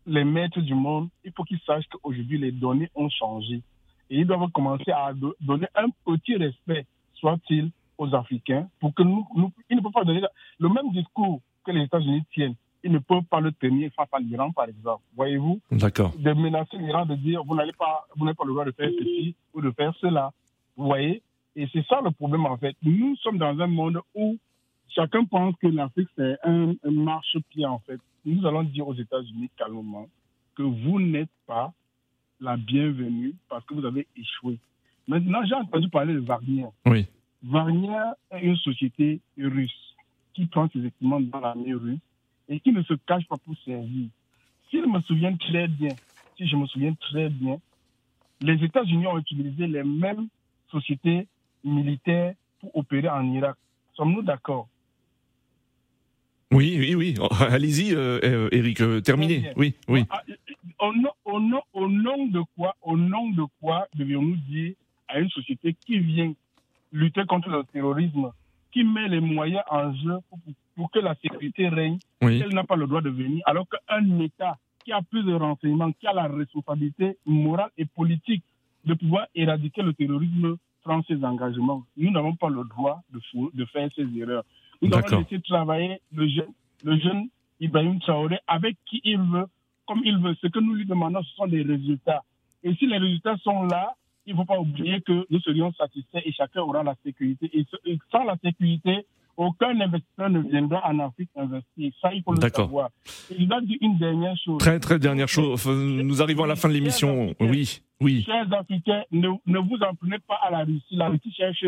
les 0.06 0.24
maîtres 0.24 0.60
du 0.60 0.74
monde, 0.74 1.08
il 1.24 1.32
faut 1.32 1.44
qu'ils 1.44 1.60
sachent 1.60 1.88
qu'aujourd'hui, 1.88 2.38
les 2.38 2.52
données 2.52 2.90
ont 2.94 3.08
changé. 3.08 3.62
Et 4.10 4.18
ils 4.18 4.26
doivent 4.26 4.50
commencer 4.52 4.90
à 4.90 5.12
donner 5.40 5.66
un 5.74 5.88
petit 6.04 6.36
respect, 6.36 6.86
soit-il 7.14 7.70
aux 7.96 8.14
Africains, 8.14 8.68
pour 8.80 8.94
que 8.94 9.02
nous, 9.02 9.26
nous 9.34 9.52
ils 9.70 9.76
ne 9.76 9.82
peuvent 9.82 9.92
pas 9.92 10.04
donner 10.04 10.22
le 10.58 10.68
même 10.68 10.90
discours 10.92 11.40
que 11.64 11.70
les 11.70 11.84
États-Unis 11.84 12.22
tiennent. 12.32 12.54
Ils 12.82 12.92
ne 12.92 12.98
peuvent 12.98 13.24
pas 13.24 13.40
le 13.40 13.50
tenir 13.52 13.90
face 13.96 14.08
à 14.12 14.18
l'Iran, 14.18 14.52
par 14.52 14.68
exemple. 14.68 15.02
Voyez-vous? 15.16 15.58
D'accord. 15.70 16.12
De 16.18 16.32
menacer 16.34 16.76
l'Iran, 16.76 17.06
de 17.06 17.14
dire 17.14 17.42
vous 17.44 17.54
n'avez 17.54 17.72
pas, 17.72 18.06
vous 18.14 18.26
n'avez 18.26 18.34
pas 18.34 18.44
le 18.44 18.52
droit 18.52 18.64
de 18.66 18.72
faire 18.72 18.90
ceci 18.98 19.34
ou 19.54 19.62
de 19.62 19.70
faire 19.70 19.94
cela. 20.00 20.32
Vous 20.76 20.84
voyez? 20.84 21.22
Et 21.56 21.66
c'est 21.72 21.86
ça 21.86 22.00
le 22.04 22.10
problème, 22.10 22.44
en 22.44 22.58
fait. 22.58 22.76
Nous 22.82 23.16
sommes 23.16 23.38
dans 23.38 23.58
un 23.58 23.66
monde 23.68 24.00
où 24.14 24.36
chacun 24.88 25.24
pense 25.24 25.54
que 25.62 25.68
l'Afrique, 25.68 26.08
c'est 26.16 26.36
un, 26.44 26.72
un 26.84 26.90
marchepied, 26.90 27.64
en 27.64 27.78
fait. 27.78 28.00
Nous 28.24 28.46
allons 28.46 28.62
dire 28.62 28.88
aux 28.88 28.94
États-Unis 28.94 29.50
calmement 29.56 30.08
que 30.54 30.62
vous 30.62 31.00
n'êtes 31.00 31.30
pas 31.46 31.72
la 32.40 32.56
bienvenue 32.56 33.34
parce 33.48 33.64
que 33.66 33.74
vous 33.74 33.84
avez 33.84 34.06
échoué. 34.16 34.58
Maintenant, 35.06 35.44
j'ai 35.44 35.54
entendu 35.54 35.88
parler 35.88 36.14
de 36.14 36.20
Wagner. 36.20 36.66
Oui. 36.86 37.06
Wagner 37.42 37.98
est 38.30 38.40
une 38.40 38.56
société 38.56 39.20
russe 39.38 39.94
qui 40.32 40.46
prend 40.46 40.68
ses 40.70 40.84
équipements 40.84 41.20
dans 41.20 41.40
l'armée 41.40 41.74
russe 41.74 42.00
et 42.48 42.60
qui 42.60 42.72
ne 42.72 42.82
se 42.82 42.94
cache 42.94 43.26
pas 43.26 43.36
pour 43.36 43.56
servir. 43.64 44.08
S'il 44.70 44.90
me 44.90 45.00
souvient 45.02 45.36
très 45.36 45.68
bien, 45.68 45.90
si 46.36 46.46
je 46.48 46.56
me 46.56 46.66
souviens 46.66 46.94
très 46.94 47.28
bien, 47.28 47.58
les 48.40 48.62
États-Unis 48.64 49.06
ont 49.06 49.18
utilisé 49.18 49.66
les 49.66 49.84
mêmes 49.84 50.28
sociétés 50.70 51.28
militaires 51.62 52.34
pour 52.60 52.76
opérer 52.76 53.08
en 53.08 53.24
Irak. 53.32 53.56
Sommes-nous 53.94 54.22
d'accord? 54.22 54.68
Oui, 56.54 56.76
oui, 56.78 56.94
oui. 56.94 57.14
Allez-y, 57.50 57.94
euh, 57.94 58.48
Eric, 58.52 58.80
euh, 58.80 59.00
terminez. 59.00 59.50
Oui, 59.56 59.74
oui. 59.88 60.04
Ah, 60.10 60.22
au 60.78 60.92
nom, 60.94 61.10
au, 61.24 61.40
nom, 61.40 61.62
au 61.72 61.88
nom 61.88 62.26
de 62.26 62.42
quoi, 62.56 62.76
au 62.82 62.96
nom 62.96 63.30
de 63.30 63.42
quoi 63.60 63.88
devions-nous 63.94 64.36
dire 64.48 64.74
à 65.08 65.18
une 65.18 65.30
société 65.30 65.74
qui 65.84 65.98
vient 65.98 66.32
lutter 66.92 67.24
contre 67.26 67.48
le 67.48 67.64
terrorisme, 67.72 68.30
qui 68.72 68.84
met 68.84 69.08
les 69.08 69.20
moyens 69.20 69.62
en 69.70 69.92
jeu 69.94 70.16
pour, 70.30 70.38
pour 70.76 70.90
que 70.92 70.98
la 71.00 71.14
sécurité 71.16 71.68
règne, 71.68 71.98
Oui. 72.22 72.40
elle 72.44 72.54
n'a 72.54 72.64
pas 72.64 72.76
le 72.76 72.86
droit 72.86 73.00
de 73.00 73.10
venir, 73.10 73.42
alors 73.46 73.66
qu'un 73.68 74.20
État 74.20 74.56
qui 74.84 74.92
a 74.92 75.00
plus 75.02 75.24
de 75.24 75.32
renseignements, 75.34 75.90
qui 75.92 76.06
a 76.06 76.12
la 76.12 76.28
responsabilité 76.28 77.16
morale 77.26 77.70
et 77.78 77.84
politique 77.86 78.44
de 78.84 78.94
pouvoir 78.94 79.26
éradiquer 79.34 79.82
le 79.82 79.92
terrorisme 79.94 80.56
prend 80.84 81.02
ses 81.04 81.24
engagements. 81.24 81.82
Nous 81.96 82.10
n'avons 82.10 82.36
pas 82.36 82.50
le 82.50 82.62
droit 82.64 83.00
de, 83.12 83.20
de 83.54 83.64
faire 83.66 83.88
ces 83.96 84.06
erreurs. 84.18 84.44
Nous 84.88 84.94
avons 84.94 85.06
laissé 85.30 85.40
travailler 85.42 86.00
le 86.14 86.28
jeune, 86.28 86.52
le 86.84 86.98
jeune 86.98 87.28
Ibrahim 87.60 87.98
Traoré 88.00 88.38
avec 88.46 88.76
qui 88.86 89.00
il 89.04 89.18
veut, 89.18 89.46
comme 89.86 90.00
il 90.04 90.18
veut. 90.18 90.34
Ce 90.40 90.46
que 90.48 90.58
nous 90.60 90.74
lui 90.74 90.86
demandons, 90.86 91.22
ce 91.22 91.34
sont 91.36 91.46
des 91.46 91.62
résultats. 91.62 92.22
Et 92.62 92.74
si 92.74 92.86
les 92.86 92.98
résultats 92.98 93.36
sont 93.38 93.64
là, 93.64 93.94
il 94.26 94.32
ne 94.34 94.38
faut 94.38 94.44
pas 94.46 94.58
oublier 94.58 95.00
que 95.02 95.26
nous 95.30 95.40
serions 95.40 95.72
satisfaits 95.74 96.20
et 96.24 96.32
chacun 96.32 96.62
aura 96.62 96.82
la 96.82 96.94
sécurité. 97.04 97.50
Et, 97.52 97.64
ce- 97.70 97.76
et 97.90 97.98
sans 98.10 98.24
la 98.24 98.36
sécurité, 98.42 99.04
aucun 99.36 99.78
investisseur 99.80 100.30
ne 100.30 100.40
viendra 100.40 100.80
en 100.88 100.98
Afrique 101.00 101.28
investir. 101.36 101.92
Ça, 102.00 102.14
il 102.14 102.22
faut 102.22 102.32
le 102.32 102.40
savoir. 102.48 102.88
Et 103.30 103.40
je 103.40 103.44
dois 103.44 103.60
dire 103.60 103.76
une 103.82 103.98
dernière 103.98 104.36
chose. 104.42 104.58
Très, 104.58 104.78
très 104.80 104.98
dernière 104.98 105.28
chose. 105.28 105.66
Nous 105.66 106.22
arrivons 106.22 106.44
à 106.44 106.46
la 106.46 106.56
fin 106.56 106.68
de 106.68 106.74
l'émission. 106.74 107.34
Oui, 107.40 107.80
oui. 108.00 108.22
Chers 108.24 108.50
Africains, 108.54 109.02
ne, 109.12 109.28
ne 109.46 109.58
vous 109.58 109.76
en 109.82 109.94
prenez 109.94 110.18
pas 110.20 110.38
à 110.42 110.50
la 110.50 110.64
Russie. 110.64 110.96
La 110.96 111.08
Russie 111.08 111.32
cherche 111.32 111.64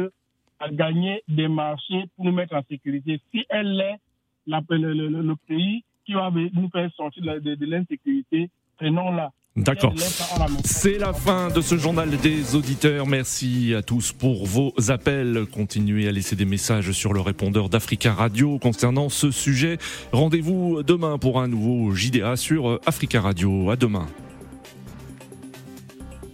à 0.60 0.68
gagner 0.70 1.22
des 1.28 1.48
marchés 1.48 2.04
pour 2.16 2.24
nous 2.24 2.32
mettre 2.32 2.54
en 2.54 2.62
sécurité. 2.68 3.20
Si 3.32 3.44
elle 3.50 3.80
est 3.80 3.96
la- 4.46 4.62
le, 4.70 4.92
le- 4.94 5.08
le- 5.08 5.22
le 5.22 5.36
pays 5.48 5.84
qui 6.04 6.12
va 6.14 6.30
nous 6.30 6.68
faire 6.70 6.90
sortir 6.96 7.22
de, 7.22 7.38
de- 7.40 7.54
de 7.56 7.66
l'insécurité, 7.66 8.48
prenons-la. 8.78 9.32
D'accord. 9.56 9.94
C'est 10.64 10.98
la 10.98 11.14
fin 11.14 11.48
de 11.48 11.62
ce 11.62 11.78
journal 11.78 12.10
des 12.18 12.54
auditeurs. 12.54 13.06
Merci 13.06 13.74
à 13.74 13.80
tous 13.82 14.12
pour 14.12 14.44
vos 14.44 14.74
appels. 14.90 15.46
Continuez 15.50 16.06
à 16.08 16.12
laisser 16.12 16.36
des 16.36 16.44
messages 16.44 16.92
sur 16.92 17.14
le 17.14 17.20
répondeur 17.20 17.70
d'Africa 17.70 18.12
Radio 18.12 18.58
concernant 18.58 19.08
ce 19.08 19.30
sujet. 19.30 19.78
Rendez-vous 20.12 20.82
demain 20.82 21.16
pour 21.16 21.40
un 21.40 21.48
nouveau 21.48 21.94
JDA 21.94 22.36
sur 22.36 22.80
Africa 22.84 23.22
Radio. 23.22 23.70
À 23.70 23.76
demain. 23.76 24.06